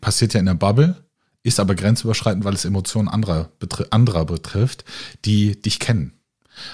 [0.01, 0.95] passiert ja in der Bubble,
[1.43, 4.83] ist aber grenzüberschreitend, weil es Emotionen anderer, betri anderer betrifft,
[5.25, 6.13] die dich kennen.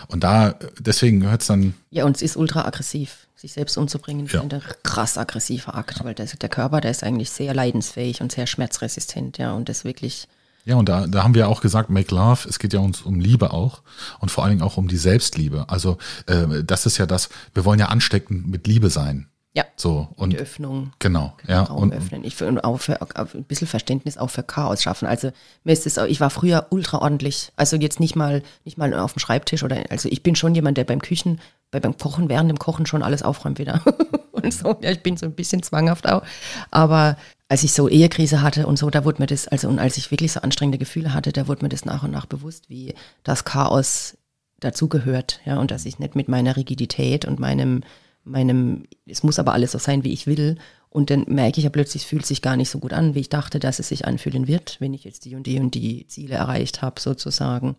[0.08, 1.74] Und da, deswegen gehört es dann.
[1.90, 3.28] Ja, und es ist ultra aggressiv.
[3.36, 4.42] Sich selbst umzubringen, Ja.
[4.42, 8.32] ist ein krass aggressiver Akt, weil das, der Körper, der ist eigentlich sehr leidensfähig und
[8.32, 10.28] sehr schmerzresistent, ja, und das wirklich,
[10.66, 13.20] Ja, und da, da haben wir auch gesagt, make love, es geht ja uns um
[13.20, 13.82] Liebe auch
[14.20, 15.66] und vor allen Dingen auch um die Selbstliebe.
[15.70, 19.30] Also äh, das ist ja das, wir wollen ja ansteckend mit Liebe sein.
[19.54, 21.64] Ja, So, und die Öffnung, genau, ja.
[21.64, 22.24] Raum Und, öffnen.
[22.24, 25.08] Ich will auch für auch ein bisschen Verständnis auch für Chaos schaffen.
[25.08, 25.32] Also
[25.64, 27.52] mir ist es auch, ich war früher ultra ordentlich.
[27.56, 30.78] Also jetzt nicht mal nicht mal auf dem Schreibtisch oder also ich bin schon jemand,
[30.78, 33.82] der beim Küchen, bei beim Kochen, während dem Kochen schon alles aufräumt wieder.
[34.32, 36.22] und so, ja, ich bin so ein bisschen zwanghaft auch.
[36.70, 37.18] Aber
[37.50, 40.12] als ich so Ehekrise hatte und so, da wurde mir das, also und als ich
[40.12, 43.44] wirklich so anstrengende Gefühle hatte, da wurde mir das nach und nach bewusst, wie das
[43.44, 44.16] Chaos
[44.60, 47.82] dazugehört, ja, und dass ich nicht mit meiner Rigidität und meinem,
[48.30, 50.58] meinem, es muss aber alles so sein, wie ich will.
[50.90, 53.20] Und dann merke ich ja plötzlich, es fühlt sich gar nicht so gut an, wie
[53.20, 56.08] ich dachte, dass es sich anfühlen wird, wenn ich jetzt die und die und die
[56.08, 57.76] Ziele erreicht habe, sozusagen.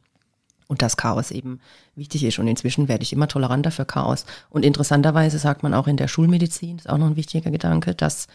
[0.69, 1.59] Und dass Chaos eben
[1.97, 2.39] wichtig ist.
[2.39, 4.25] Und inzwischen werde ich immer toleranter für Chaos.
[4.51, 7.97] Und interessanterweise sagt man auch in der Schulmedizin, das ist auch noch ein wichtiger Gedanke,
[7.97, 8.29] dass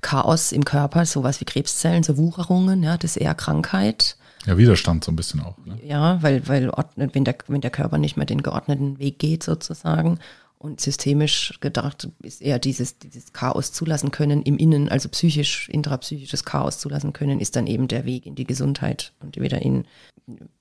[0.00, 4.16] Chaos im Körper, sowas wie Krebszellen, so Wucherungen, ja, das ist eher Krankheit.
[4.46, 5.56] ja, Widerstand so ein bisschen auch.
[5.64, 5.78] Ne?
[5.84, 10.20] Ja, weil, weil wenn, der, wenn der Körper nicht mehr den geordneten Weg geht sozusagen
[10.64, 16.46] und systemisch gedacht ist eher dieses, dieses Chaos zulassen können im Innen, also psychisch, intrapsychisches
[16.46, 19.84] Chaos zulassen können, ist dann eben der Weg in die Gesundheit und wieder in,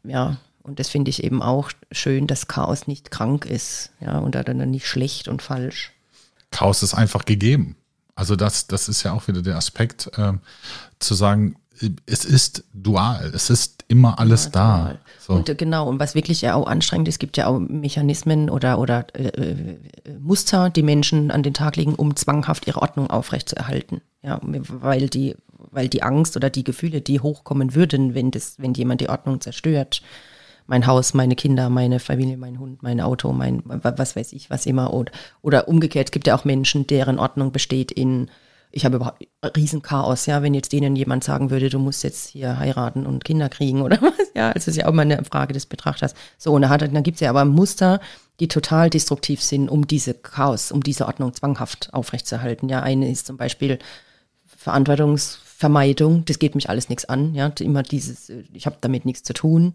[0.04, 4.36] ja, und das finde ich eben auch schön, dass Chaos nicht krank ist, ja, und
[4.36, 5.94] dann nicht schlecht und falsch.
[6.52, 7.78] Chaos ist einfach gegeben.
[8.14, 10.42] Also das, das ist ja auch wieder der Aspekt, ähm,
[11.00, 11.56] zu sagen,
[12.06, 14.78] es ist dual, es ist immer alles da.
[14.78, 15.00] Total.
[15.20, 15.34] So.
[15.34, 18.80] Und äh, genau, und was wirklich ja auch anstrengend ist, gibt ja auch Mechanismen oder,
[18.80, 19.78] oder äh, äh,
[20.20, 24.02] Muster, die Menschen an den Tag legen, um zwanghaft ihre Ordnung aufrechtzuerhalten.
[24.24, 25.36] Ja, weil die,
[25.72, 29.40] weil die Angst oder die Gefühle, die hochkommen würden, wenn das, wenn jemand die Ordnung
[29.40, 30.02] zerstört,
[30.66, 34.66] mein Haus, meine Kinder, meine Familie, mein Hund, mein Auto, mein was weiß ich, was
[34.66, 34.94] immer.
[34.94, 38.30] Oder, oder umgekehrt, es gibt ja auch Menschen, deren Ordnung besteht in,
[38.76, 39.24] ich habe überhaupt
[39.56, 43.48] Riesenchaos, ja, wenn jetzt denen jemand sagen würde, du musst jetzt hier heiraten und Kinder
[43.48, 46.16] kriegen oder was, ja, also ist ja auch mal eine Frage des Betrachters.
[46.40, 48.02] So, und da, hat, dann gibt es ja aber Muster,
[48.40, 52.68] die total destruktiv sind, um diese Chaos, um diese Ordnung zwanghaft aufrechtzuerhalten.
[52.68, 53.78] Ja, eine ist zum Beispiel
[54.48, 59.22] Verantwortungsvermeidung, das geht mich alles nichts an, ja, immer dieses, äh, ich habe damit nichts
[59.22, 59.74] zu tun.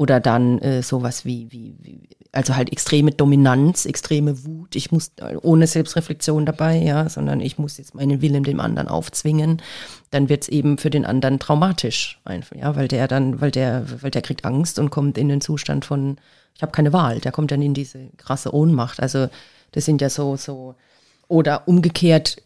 [0.00, 4.74] Oder dann äh, sowas wie, wie, wie, also halt extreme Dominanz, extreme Wut.
[4.74, 8.88] Ich muss äh, ohne Selbstreflexion dabei, ja, sondern ich muss jetzt meinen Willen dem anderen
[8.88, 9.60] aufzwingen.
[10.10, 13.84] Dann wird es eben für den anderen traumatisch, einfach, ja, weil der dann, weil der,
[14.00, 16.16] weil der kriegt Angst und kommt in den Zustand von,
[16.56, 17.20] ich habe keine Wahl.
[17.20, 19.00] Der kommt dann in diese krasse Ohnmacht.
[19.00, 19.28] Also
[19.72, 20.76] das sind ja so, so,
[21.28, 22.42] oder umgekehrt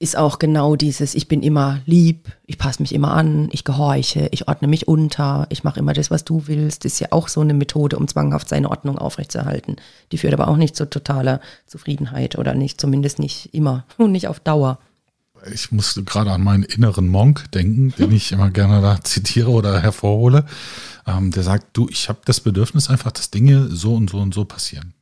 [0.00, 4.28] ist auch genau dieses, ich bin immer lieb, ich passe mich immer an, ich gehorche,
[4.32, 6.86] ich ordne mich unter, ich mache immer das, was du willst.
[6.86, 9.76] Ist ja auch so eine Methode, um zwanghaft seine Ordnung aufrechtzuerhalten.
[10.10, 14.26] Die führt aber auch nicht zu totaler Zufriedenheit oder nicht, zumindest nicht immer und nicht
[14.26, 14.78] auf Dauer.
[15.52, 19.80] Ich musste gerade an meinen inneren Monk denken, den ich immer gerne da zitiere oder
[19.80, 20.46] hervorhole.
[21.06, 24.32] Ähm, der sagt, du, ich habe das Bedürfnis einfach, dass Dinge so und so und
[24.32, 24.94] so passieren.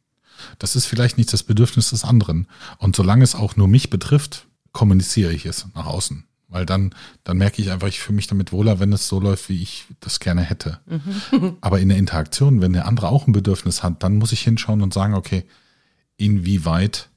[0.59, 2.49] Das ist vielleicht nicht das Bedürfnis des anderen.
[2.79, 4.48] Und solange es auch nur mich betrifft,
[4.79, 6.23] kommuniziere ich es nach außen.
[6.47, 9.49] Weil dann, dann merke ich einfach, ich fühle mich damit wohler, wenn es so läuft,
[9.49, 10.79] wie ich das gerne hätte.
[11.61, 14.81] Aber in der Interaktion, wenn der andere auch ein Bedürfnis hat, dann muss ich hinschauen
[14.81, 15.43] und sagen, okay,
[16.17, 17.11] inwieweit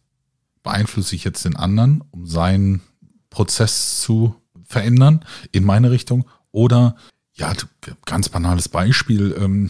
[0.64, 2.82] beeinflusse ich jetzt den anderen, um seinen
[3.30, 6.28] Prozess zu verändern in meine Richtung?
[6.52, 6.96] Oder,
[7.34, 7.54] ja,
[8.08, 9.70] ganz banales Beispiel, ähm,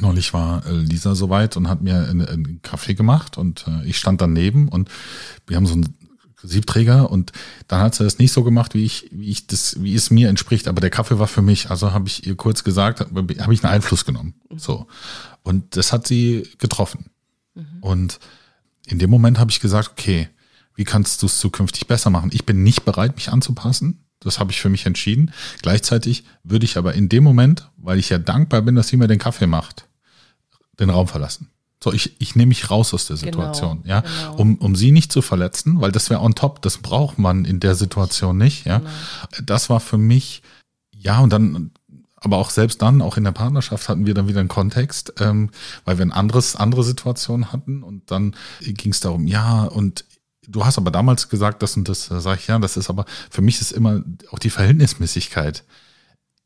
[0.00, 3.96] Neulich war äh, Lisa soweit und hat mir einen, einen Kaffee gemacht und äh, ich
[3.96, 4.90] stand daneben und
[5.46, 5.94] wir haben so einen
[6.46, 7.32] Siebträger und
[7.68, 10.28] dann hat sie das nicht so gemacht, wie ich, wie ich das, wie es mir
[10.28, 10.68] entspricht.
[10.68, 13.72] Aber der Kaffee war für mich, also habe ich ihr kurz gesagt, habe ich einen
[13.72, 14.34] Einfluss genommen.
[14.56, 14.86] So.
[15.42, 17.06] Und das hat sie getroffen.
[17.80, 18.18] Und
[18.86, 20.28] in dem Moment habe ich gesagt, okay,
[20.74, 22.30] wie kannst du es zukünftig besser machen?
[22.32, 24.04] Ich bin nicht bereit, mich anzupassen.
[24.20, 25.32] Das habe ich für mich entschieden.
[25.62, 29.06] Gleichzeitig würde ich aber in dem Moment, weil ich ja dankbar bin, dass sie mir
[29.06, 29.86] den Kaffee macht,
[30.80, 31.50] den Raum verlassen.
[31.84, 34.36] So, ich, ich nehme mich raus aus der Genau, Situation, ja, genau.
[34.36, 37.60] um, um sie nicht zu verletzen, weil das wäre on top, das braucht man in
[37.60, 38.78] der Situation nicht, ja.
[38.78, 38.90] Genau.
[39.44, 40.42] Das war für mich,
[40.96, 41.72] ja, und dann,
[42.16, 45.50] aber auch selbst dann, auch in der Partnerschaft hatten wir dann wieder einen Kontext, ähm,
[45.84, 50.06] weil wir ein anderes, andere Situation hatten und dann ging es darum, ja, und
[50.48, 53.04] du hast aber damals gesagt, das und das, da sage ich, ja, das ist aber,
[53.28, 55.64] für mich ist immer auch die Verhältnismäßigkeit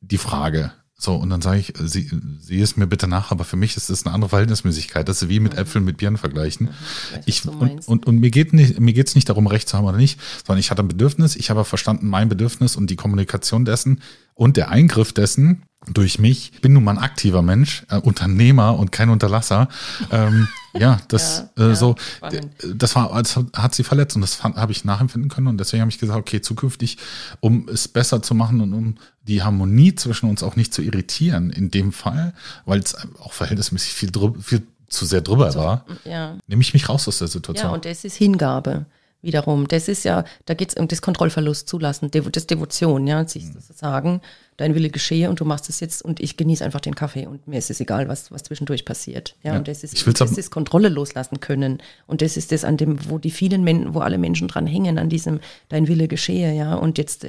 [0.00, 0.72] die Frage.
[1.00, 3.88] So, und dann sage ich, sie, sieh es mir bitte nach, aber für mich ist
[3.88, 5.08] das eine andere Verhältnismäßigkeit.
[5.08, 6.70] Das ist wie mit Äpfeln mit Birnen vergleichen.
[6.70, 6.74] weiß,
[7.12, 9.78] was Ich, du und, und, und mir geht nicht, mir geht's nicht darum, Recht zu
[9.78, 12.96] haben oder nicht, sondern ich hatte ein Bedürfnis, ich habe verstanden, mein Bedürfnis und die
[12.96, 14.00] Kommunikation dessen
[14.34, 16.50] und der Eingriff dessen durch mich.
[16.54, 19.68] Ich bin nun mal ein aktiver Mensch, äh, Unternehmer und kein Unterlasser.
[20.10, 22.48] Ähm, ja, das Ja, äh, so, spannend.
[22.74, 25.90] das war, das hat sie verletzt und das habe ich nachempfinden können und deswegen habe
[25.90, 26.98] ich gesagt, okay, zukünftig,
[27.40, 28.94] um es besser zu machen und um
[29.26, 33.92] die Harmonie zwischen uns auch nicht zu irritieren in dem Fall, weil es auch verhältnismäßig
[33.92, 36.36] viel, drü- viel zu sehr drüber war, Ja.
[36.46, 37.68] nehme ich mich raus aus der Situation.
[37.68, 38.86] Ja, und das ist Hingabe
[39.22, 39.66] wiederum.
[39.68, 43.44] Das ist ja, da geht es um das Kontrollverlust zulassen, Devo, das Devotion, ja, sich
[43.44, 43.60] Mhm.
[43.60, 44.20] zu sagen,
[44.56, 47.46] dein Wille geschehe und du machst es jetzt und ich genieße einfach den Kaffee und
[47.46, 49.34] mir ist es egal, was, was zwischendurch passiert.
[49.42, 51.78] Ja, Ja, und das ist, das ist Kontrolle loslassen können.
[52.06, 54.98] Und das ist das, an dem, wo die vielen Menschen, wo alle Menschen dran hängen,
[54.98, 56.74] an diesem dein Wille geschehe, ja.
[56.74, 57.24] Und jetzt,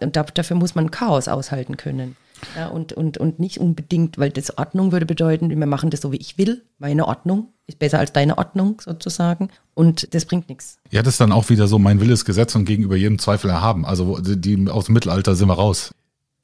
[0.00, 2.16] und da, dafür muss man Chaos aushalten können.
[2.54, 6.12] Ja, und, und, und nicht unbedingt, weil das Ordnung würde bedeuten, wir machen das so,
[6.12, 6.62] wie ich will.
[6.78, 9.50] Meine Ordnung ist besser als deine Ordnung sozusagen.
[9.74, 10.78] Und das bringt nichts.
[10.90, 13.50] Ja, das ist dann auch wieder so, mein Wille ist Gesetz und gegenüber jedem Zweifel
[13.50, 13.84] erhaben.
[13.84, 15.92] Also die, aus dem Mittelalter sind wir raus.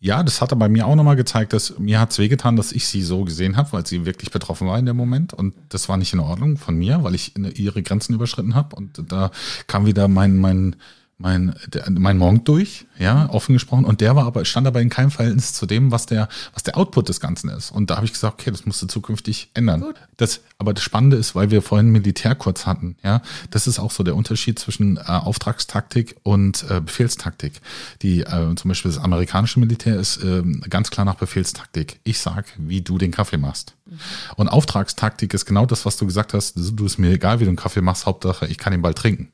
[0.00, 2.88] Ja, das hat er bei mir auch nochmal gezeigt, dass mir hat's wehgetan, dass ich
[2.88, 5.32] sie so gesehen habe, weil sie wirklich betroffen war in dem Moment.
[5.32, 8.74] Und das war nicht in Ordnung von mir, weil ich ihre Grenzen überschritten habe.
[8.74, 9.30] Und da
[9.68, 10.74] kam wieder mein, mein,
[11.22, 13.84] mein, der, mein Monk durch, ja, offen gesprochen.
[13.84, 16.76] Und der war aber, stand aber in keinem Verhältnis zu dem, was der, was der
[16.76, 17.70] Output des Ganzen ist.
[17.70, 19.94] Und da habe ich gesagt, okay, das musst du zukünftig ändern.
[20.16, 23.92] Das, aber das Spannende ist, weil wir vorhin Militär kurz hatten, ja, das ist auch
[23.92, 27.60] so der Unterschied zwischen äh, Auftragstaktik und äh, Befehlstaktik.
[28.02, 32.00] Die, äh, zum Beispiel das amerikanische Militär ist ähm, ganz klar nach Befehlstaktik.
[32.02, 33.74] Ich sag, wie du den Kaffee machst.
[34.36, 36.54] Und Auftragstaktik ist genau das, was du gesagt hast.
[36.56, 39.30] Du, ist mir egal, wie du einen Kaffee machst, Hauptsache, ich kann ihn bald trinken.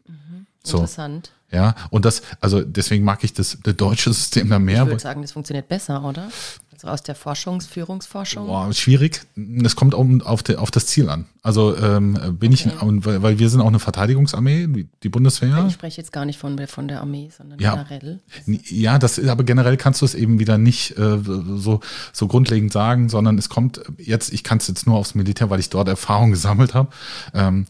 [0.68, 0.78] So.
[0.78, 1.30] Interessant.
[1.50, 4.82] Ja, und das, also deswegen mag ich das, das deutsche System da mehr.
[4.82, 6.28] Ich würde sagen, das funktioniert besser, oder?
[6.74, 8.46] Also aus der Forschungs-, Führungsforschung.
[8.46, 9.22] Boah, schwierig.
[9.64, 11.24] Es kommt um, auf, de, auf das Ziel an.
[11.42, 15.64] Also ähm, bin ich, und weil, weil wir sind auch eine Verteidigungsarmee, die, die Bundeswehr.
[15.66, 17.74] Ich spreche jetzt gar nicht von, von der Armee, sondern Ja.
[17.74, 18.20] generell.
[18.46, 21.80] Ja, das ist, aber generell kannst du es eben wieder nicht äh, so,
[22.12, 25.60] so grundlegend sagen, sondern es kommt jetzt, ich kann es jetzt nur aufs Militär, weil
[25.60, 26.90] ich dort Erfahrung gesammelt habe,
[27.32, 27.64] ähm,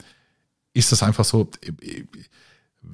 [0.75, 1.49] ist es einfach so,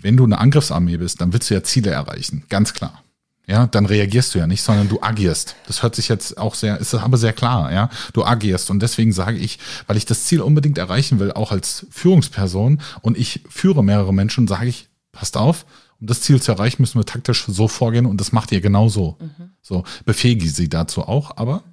[0.00, 3.02] wenn du eine Angriffsarmee bist, dann willst du ja Ziele erreichen, ganz klar.
[3.46, 5.54] Ja, dann reagierst du ja nicht, sondern du agierst.
[5.66, 7.90] Das hört sich jetzt auch sehr, ist aber sehr klar, ja.
[8.14, 8.70] Du agierst.
[8.70, 13.18] Und deswegen sage ich, weil ich das Ziel unbedingt erreichen will, auch als Führungsperson und
[13.18, 15.66] ich führe mehrere Menschen, sage ich, passt auf,
[16.00, 19.18] um das Ziel zu erreichen, müssen wir taktisch so vorgehen und das macht ihr genauso.
[19.62, 21.64] So, befähige sie dazu auch, aber.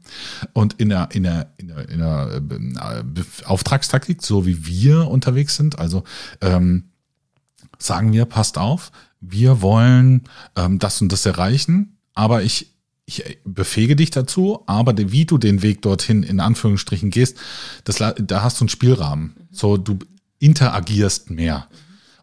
[0.53, 2.41] Und in der, in der, in der, in der
[3.17, 6.03] äh, Auftragstaktik, so wie wir unterwegs sind, also
[6.39, 6.90] ähm,
[7.83, 10.23] sagen wir, passt auf, wir wollen
[10.55, 12.73] ähm, das und das erreichen, aber ich,
[13.05, 17.37] ich befähige dich dazu, aber wie du den Weg dorthin in Anführungsstrichen gehst,
[17.83, 19.35] das, da hast du einen Spielrahmen.
[19.51, 19.99] So, du
[20.39, 21.67] interagierst mehr.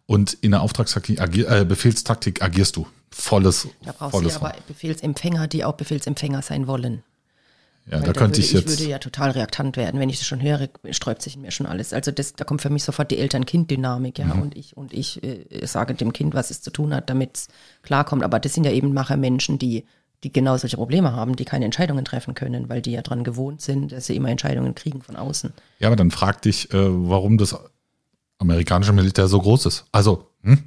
[0.05, 2.87] Und in der Auftragstaktik, äh, Befehlstaktik agierst du.
[3.11, 7.03] Volles, Da brauchst volles du aber Befehlsempfänger, die auch Befehlsempfänger sein wollen.
[7.89, 8.73] Ja, Weil da könnte würde, ich jetzt.
[8.73, 11.49] Ich würde ja total reaktant werden, wenn ich das schon höre, sträubt sich in mir
[11.49, 11.91] schon alles.
[11.91, 14.25] Also das, da kommt für mich sofort die Eltern-Kind-Dynamik, ja.
[14.25, 14.41] Mhm.
[14.41, 17.47] Und ich, und ich äh, sage dem Kind, was es zu tun hat, damit es
[17.81, 18.23] klarkommt.
[18.23, 19.85] Aber das sind ja eben nachher Menschen, die,
[20.23, 23.61] die genau solche Probleme haben, die keine Entscheidungen treffen können, weil die ja dran gewohnt
[23.61, 25.51] sind, dass sie immer Entscheidungen kriegen von außen.
[25.79, 27.57] Ja, aber dann frag dich, äh, warum das
[28.37, 29.85] amerikanische Militär so groß ist.
[29.91, 30.59] Also, hm?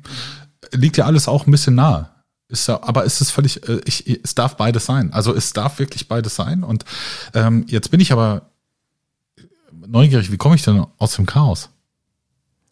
[0.73, 2.12] liegt ja alles auch ein bisschen nahe.
[2.53, 5.11] Ist ja, aber es ist völlig, äh, ich, es darf beides sein.
[5.13, 6.63] Also es darf wirklich beides sein.
[6.63, 6.85] Und
[7.33, 8.51] ähm, jetzt bin ich aber
[9.87, 11.71] neugierig, wie komme ich denn aus dem Chaos?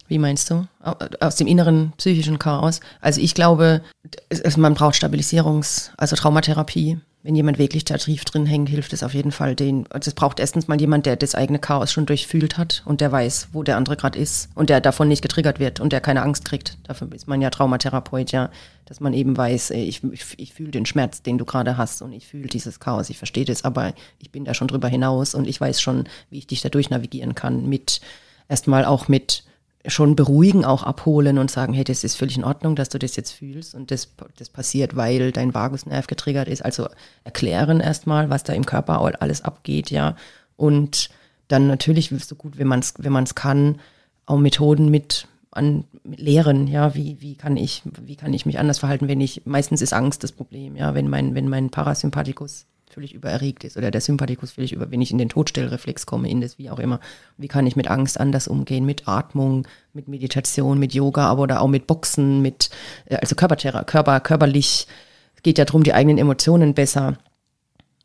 [0.07, 0.67] Wie meinst du?
[0.83, 2.79] Au- Aus dem inneren psychischen Chaos?
[2.99, 3.81] Also ich glaube,
[4.29, 6.99] es, es, man braucht Stabilisierungs-, also Traumatherapie.
[7.23, 9.85] Wenn jemand wirklich da tief drin hängt, hilft es auf jeden Fall den.
[9.91, 13.11] Also es braucht erstens mal jemand, der das eigene Chaos schon durchfühlt hat und der
[13.11, 16.23] weiß, wo der andere gerade ist und der davon nicht getriggert wird und der keine
[16.23, 16.79] Angst kriegt.
[16.83, 18.49] Dafür ist man ja Traumatherapeut, ja,
[18.85, 22.11] dass man eben weiß, ich, ich, ich fühle den Schmerz, den du gerade hast und
[22.11, 25.47] ich fühle dieses Chaos, ich verstehe das, aber ich bin da schon drüber hinaus und
[25.47, 28.01] ich weiß schon, wie ich dich da durchnavigieren kann mit
[28.49, 29.43] erstmal auch mit
[29.87, 33.15] schon beruhigen, auch abholen und sagen, hey, das ist völlig in Ordnung, dass du das
[33.15, 36.63] jetzt fühlst und das, das passiert, weil dein Vagusnerv getriggert ist.
[36.63, 36.87] Also
[37.23, 40.15] erklären erstmal, was da im Körper alles abgeht, ja.
[40.55, 41.09] Und
[41.47, 43.79] dann natürlich so gut, wenn man es wenn man's kann,
[44.25, 48.57] auch Methoden mit an mit lehren, ja, wie, wie kann ich, wie kann ich mich
[48.57, 52.65] anders verhalten, wenn ich, meistens ist Angst das Problem, ja, wenn mein, wenn mein Parasympathikus
[52.91, 56.41] völlig übererregt ist oder der Sympathikus völlig über, wenn ich in den Todstellreflex komme, in
[56.41, 56.99] das wie auch immer.
[57.37, 58.85] Wie kann ich mit Angst anders umgehen?
[58.85, 62.69] Mit Atmung, mit Meditation, mit Yoga, aber oder auch mit Boxen, mit,
[63.05, 64.87] äh, also Körperterror, Körper, körperlich.
[65.35, 67.17] Es geht ja darum, die eigenen Emotionen besser,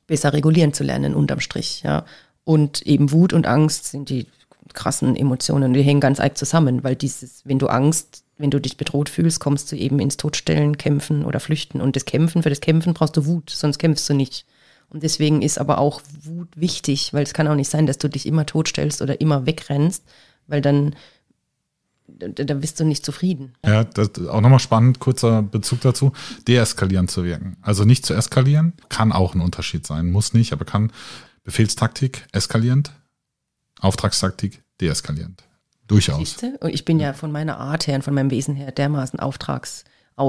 [0.07, 2.05] besser regulieren zu lernen, unterm Strich, ja.
[2.44, 4.29] Und eben Wut und Angst sind die
[4.72, 8.77] krassen Emotionen, die hängen ganz arg zusammen, weil dieses, wenn du Angst wenn du dich
[8.77, 11.81] bedroht fühlst, kommst du eben ins Todstellen, Kämpfen oder Flüchten.
[11.81, 14.44] Und das Kämpfen, für das Kämpfen brauchst du Wut, sonst kämpfst du nicht.
[14.88, 18.09] Und deswegen ist aber auch Wut wichtig, weil es kann auch nicht sein, dass du
[18.09, 20.05] dich immer totstellst oder immer wegrennst,
[20.46, 20.94] weil dann
[22.07, 23.55] da, bist du nicht zufrieden.
[23.64, 26.12] Ja, das auch nochmal spannend, kurzer Bezug dazu,
[26.46, 27.57] deeskalierend zu wirken.
[27.62, 30.92] Also nicht zu eskalieren, kann auch ein Unterschied sein, muss nicht, aber kann
[31.42, 32.92] Befehlstaktik eskalierend,
[33.81, 35.42] Auftragstaktik deeskalierend.
[35.88, 36.37] Durchaus.
[36.61, 39.85] Und ich bin ja von meiner Art her und von meinem Wesen her dermaßen Auftrags.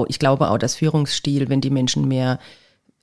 [0.08, 2.38] Ich glaube auch, dass Führungsstil, wenn die Menschen mehr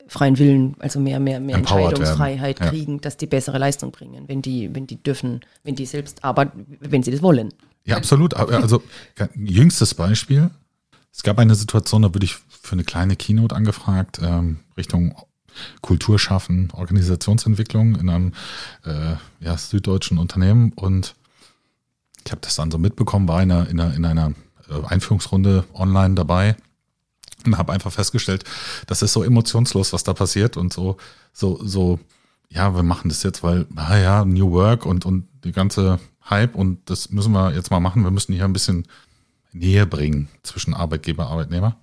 [0.08, 2.70] freien Willen, also mehr, mehr, mehr Entscheidungsfreiheit ja.
[2.70, 6.52] kriegen, dass die bessere Leistung bringen, wenn die, wenn die dürfen, wenn die selbst, aber
[6.80, 7.54] wenn sie das wollen.
[7.86, 8.34] Ja, absolut.
[8.34, 8.82] Also
[9.36, 10.50] jüngstes Beispiel.
[11.12, 15.15] Es gab eine Situation, da wurde ich für eine kleine Keynote angefragt, ähm, Richtung
[15.82, 18.34] Kultur schaffen, Organisationsentwicklung in einem
[18.84, 20.74] äh, ja, süddeutschen Unternehmen.
[20.76, 21.15] Und
[22.26, 24.34] ich habe das dann so mitbekommen, war in einer, in einer, in einer
[24.70, 26.58] äh, Einführungsrunde online dabei
[27.46, 28.44] und habe einfach festgestellt,
[28.88, 30.98] das ist so emotionslos, was da passiert und so,
[31.34, 32.00] so, so,
[32.50, 36.56] ja, wir machen das jetzt, weil, ah ja, New Work und, und die ganze Hype
[36.56, 38.04] und das müssen wir jetzt mal machen.
[38.04, 38.86] Wir müssen hier ein bisschen
[39.52, 41.78] Nähe bringen zwischen Arbeitgeber, Arbeitnehmer.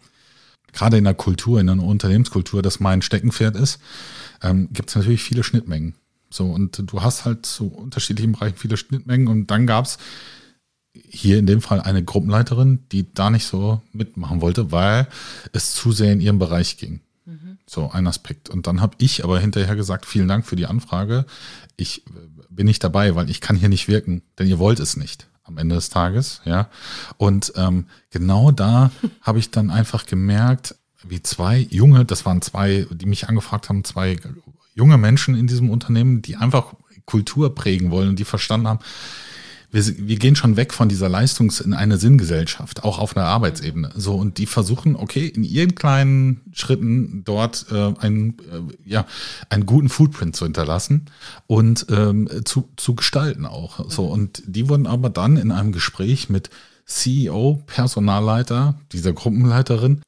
[0.72, 3.78] Gerade in der Kultur, in einer Unternehmenskultur, das mein Steckenpferd ist,
[4.42, 5.94] ähm, gibt es natürlich viele Schnittmengen.
[6.30, 9.98] So, und du hast halt zu unterschiedlichen Bereichen viele Schnittmengen und dann gab es
[10.94, 15.08] hier in dem Fall eine Gruppenleiterin, die da nicht so mitmachen wollte, weil
[15.52, 17.00] es zu sehr in ihrem Bereich ging.
[17.24, 17.58] Mhm.
[17.66, 18.50] So ein Aspekt.
[18.50, 21.24] Und dann habe ich aber hinterher gesagt, vielen Dank für die Anfrage.
[21.76, 22.10] Ich äh,
[22.50, 25.58] bin nicht dabei, weil ich kann hier nicht wirken, denn ihr wollt es nicht am
[25.58, 26.68] Ende des Tages, ja.
[27.16, 28.90] Und ähm, genau da
[29.22, 33.82] habe ich dann einfach gemerkt, wie zwei junge, das waren zwei, die mich angefragt haben,
[33.82, 34.18] zwei
[34.74, 36.74] junge Menschen in diesem Unternehmen, die einfach
[37.06, 38.78] Kultur prägen wollen und die verstanden haben,
[39.72, 43.90] wir, wir gehen schon weg von dieser Leistungs- in eine Sinngesellschaft, auch auf einer Arbeitsebene.
[43.96, 49.06] So, und die versuchen, okay, in ihren kleinen Schritten dort äh, einen, äh, ja,
[49.48, 51.06] einen guten Footprint zu hinterlassen
[51.46, 53.90] und ähm, zu, zu gestalten auch.
[53.90, 56.50] So, und die wurden aber dann in einem Gespräch mit
[56.84, 60.02] CEO, Personalleiter, dieser Gruppenleiterin,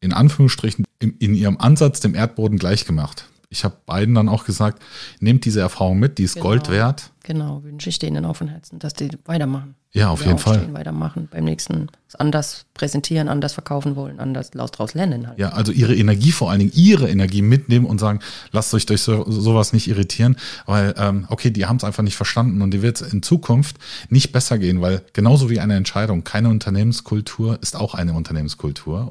[0.00, 4.80] in Anführungsstrichen in, in ihrem Ansatz dem Erdboden gleichgemacht ich habe beiden dann auch gesagt,
[5.18, 7.10] nehmt diese Erfahrung mit, die ist genau, Gold wert.
[7.24, 9.74] Genau, wünsche ich denen auch von Herzen, dass die weitermachen.
[9.92, 10.72] Ja, auf jeden Fall.
[10.72, 15.26] Weitermachen, beim nächsten anders präsentieren, anders verkaufen wollen, anders daraus lernen.
[15.26, 15.36] Halt.
[15.40, 18.20] Ja, also ihre Energie, vor allen Dingen ihre Energie mitnehmen und sagen,
[18.52, 20.36] lasst euch durch so, sowas nicht irritieren,
[20.66, 23.78] weil, ähm, okay, die haben es einfach nicht verstanden und die wird in Zukunft
[24.10, 29.10] nicht besser gehen, weil genauso wie eine Entscheidung, keine Unternehmenskultur ist auch eine Unternehmenskultur.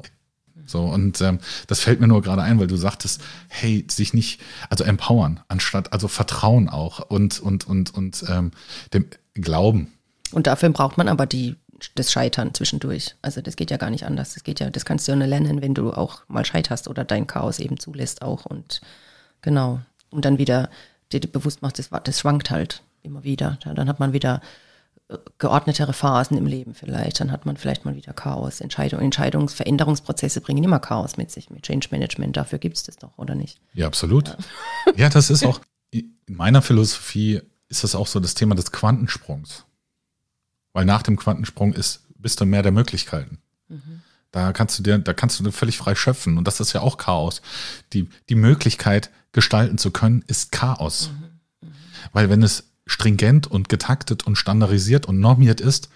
[0.70, 4.40] So, und ähm, das fällt mir nur gerade ein, weil du sagtest, hey, sich nicht,
[4.68, 8.52] also empowern, anstatt, also Vertrauen auch und, und, und, und ähm,
[8.92, 9.92] dem Glauben.
[10.32, 11.56] Und dafür braucht man aber die,
[11.94, 13.16] das Scheitern zwischendurch.
[13.22, 14.34] Also das geht ja gar nicht anders.
[14.34, 17.04] Das geht ja, das kannst du ja nur lernen, wenn du auch mal scheiterst oder
[17.04, 18.46] dein Chaos eben zulässt auch.
[18.46, 18.80] Und
[19.42, 19.80] genau.
[20.10, 20.70] Und dann wieder
[21.12, 23.58] dir bewusst machst, das, das schwankt halt immer wieder.
[23.64, 24.40] Dann hat man wieder
[25.38, 27.20] geordnetere Phasen im Leben vielleicht.
[27.20, 28.60] Dann hat man vielleicht mal wieder Chaos.
[28.60, 32.36] Entscheidung, Entscheidungsveränderungsprozesse bringen immer Chaos mit sich, mit Change Management.
[32.36, 33.60] Dafür gibt es das doch, oder nicht?
[33.72, 34.28] Ja, absolut.
[34.28, 34.92] Ja.
[34.96, 35.60] ja, das ist auch,
[35.90, 39.64] in meiner Philosophie ist das auch so das Thema des Quantensprungs.
[40.72, 43.38] Weil nach dem Quantensprung ist, bist du mehr der Möglichkeiten.
[43.68, 44.02] Mhm.
[44.30, 46.38] Da kannst du dir, da kannst du völlig frei schöpfen.
[46.38, 47.42] Und das ist ja auch Chaos.
[47.92, 51.10] Die, die Möglichkeit, gestalten zu können, ist Chaos.
[51.10, 51.68] Mhm.
[51.68, 51.74] Mhm.
[52.12, 55.88] Weil wenn es stringent und getaktet und standardisiert und normiert ist,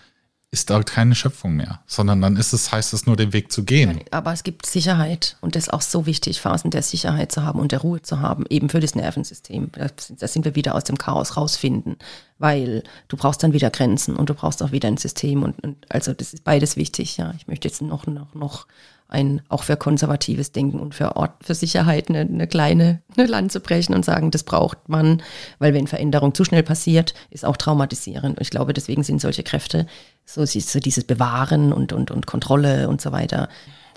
[0.53, 3.65] ist da keine Schöpfung mehr, sondern dann ist es, heißt es nur, den Weg zu
[3.65, 3.99] gehen.
[4.13, 7.59] Aber es gibt Sicherheit und das ist auch so wichtig, Phasen der Sicherheit zu haben
[7.59, 9.73] und der Ruhe zu haben, eben für das Nervensystem.
[9.75, 11.97] Da sind wir wieder aus dem Chaos rausfinden,
[12.39, 15.85] weil du brauchst dann wieder Grenzen und du brauchst auch wieder ein System und, und
[15.89, 17.17] also das ist beides wichtig.
[17.17, 18.69] Ja, ich möchte jetzt noch noch noch
[19.09, 23.61] ein auch für konservatives Denken und für Ort, für Sicherheit eine, eine kleine eine Lanze
[23.61, 25.23] brechen und sagen, das braucht man,
[25.59, 28.39] weil wenn Veränderung zu schnell passiert, ist auch traumatisierend.
[28.39, 29.87] Und ich glaube, deswegen sind solche Kräfte,
[30.25, 33.49] so, so dieses Bewahren und, und, und Kontrolle und so weiter,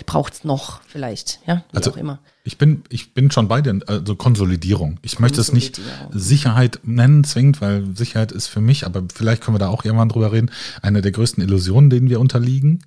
[0.05, 2.19] braucht es noch vielleicht, ja, wie Also auch immer.
[2.43, 4.99] ich bin, ich bin schon bei dir, also Konsolidierung.
[5.01, 5.81] Ich möchte es nicht
[6.11, 10.09] Sicherheit nennen zwingend, weil Sicherheit ist für mich, aber vielleicht können wir da auch irgendwann
[10.09, 10.51] drüber reden,
[10.81, 12.83] eine der größten Illusionen, denen wir unterliegen.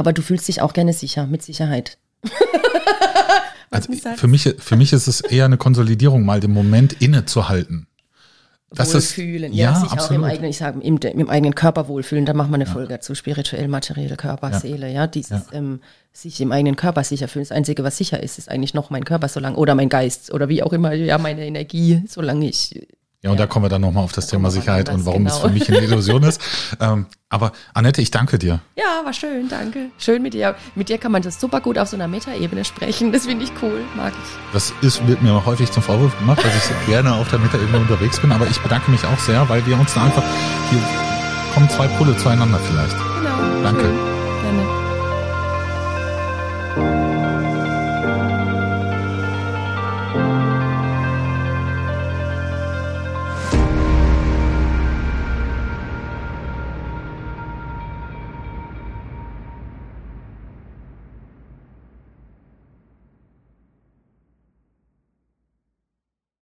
[0.00, 1.98] Aber du fühlst dich auch gerne sicher, mit Sicherheit.
[3.72, 7.86] Also für mich, für mich ist es eher eine Konsolidierung, mal den Moment innezuhalten.
[8.72, 10.24] Das ist- Wohlfühlen, ja, ja, sich auch im absolut.
[10.24, 13.68] eigenen, ich sage, im, im eigenen Körper wohlfühlen, da machen wir eine Folge dazu, spirituell,
[13.68, 14.58] materiell, Körper, Ja.
[14.58, 15.58] Seele, ja, dieses, Ja.
[15.58, 15.80] Ähm,
[16.12, 17.44] sich im eigenen Körper sicher fühlen.
[17.44, 20.48] Das Einzige, was sicher ist, ist eigentlich noch mein Körper, solange, oder mein Geist, oder
[20.48, 22.88] wie auch immer, ja, meine Energie, solange ich,
[23.22, 25.26] Ja, und da kommen wir dann nochmal auf das Thema kommen wir Sicherheit und warum
[25.26, 25.48] es genau.
[25.48, 26.40] für mich eine Illusion ist.
[26.80, 28.60] Ähm, aber Annette, ich danke dir.
[28.76, 29.90] ja, war schön, danke.
[29.98, 30.54] Schön mit dir.
[30.74, 33.52] Mit dir kann man das super gut auf so einer Metaebene sprechen, das finde ich
[33.62, 34.52] cool, mag ich.
[34.54, 37.78] Das ist, wird mir häufig zum Vorwurf gemacht, dass ich so gerne auf der Metaebene
[37.78, 40.24] unterwegs bin, aber ich bedanke mich auch sehr, weil wir uns da einfach,
[40.70, 40.80] hier
[41.52, 42.96] kommen zwei Pole zueinander vielleicht.
[42.96, 43.62] Genau.
[43.62, 43.82] Danke.
[43.82, 44.09] Schön.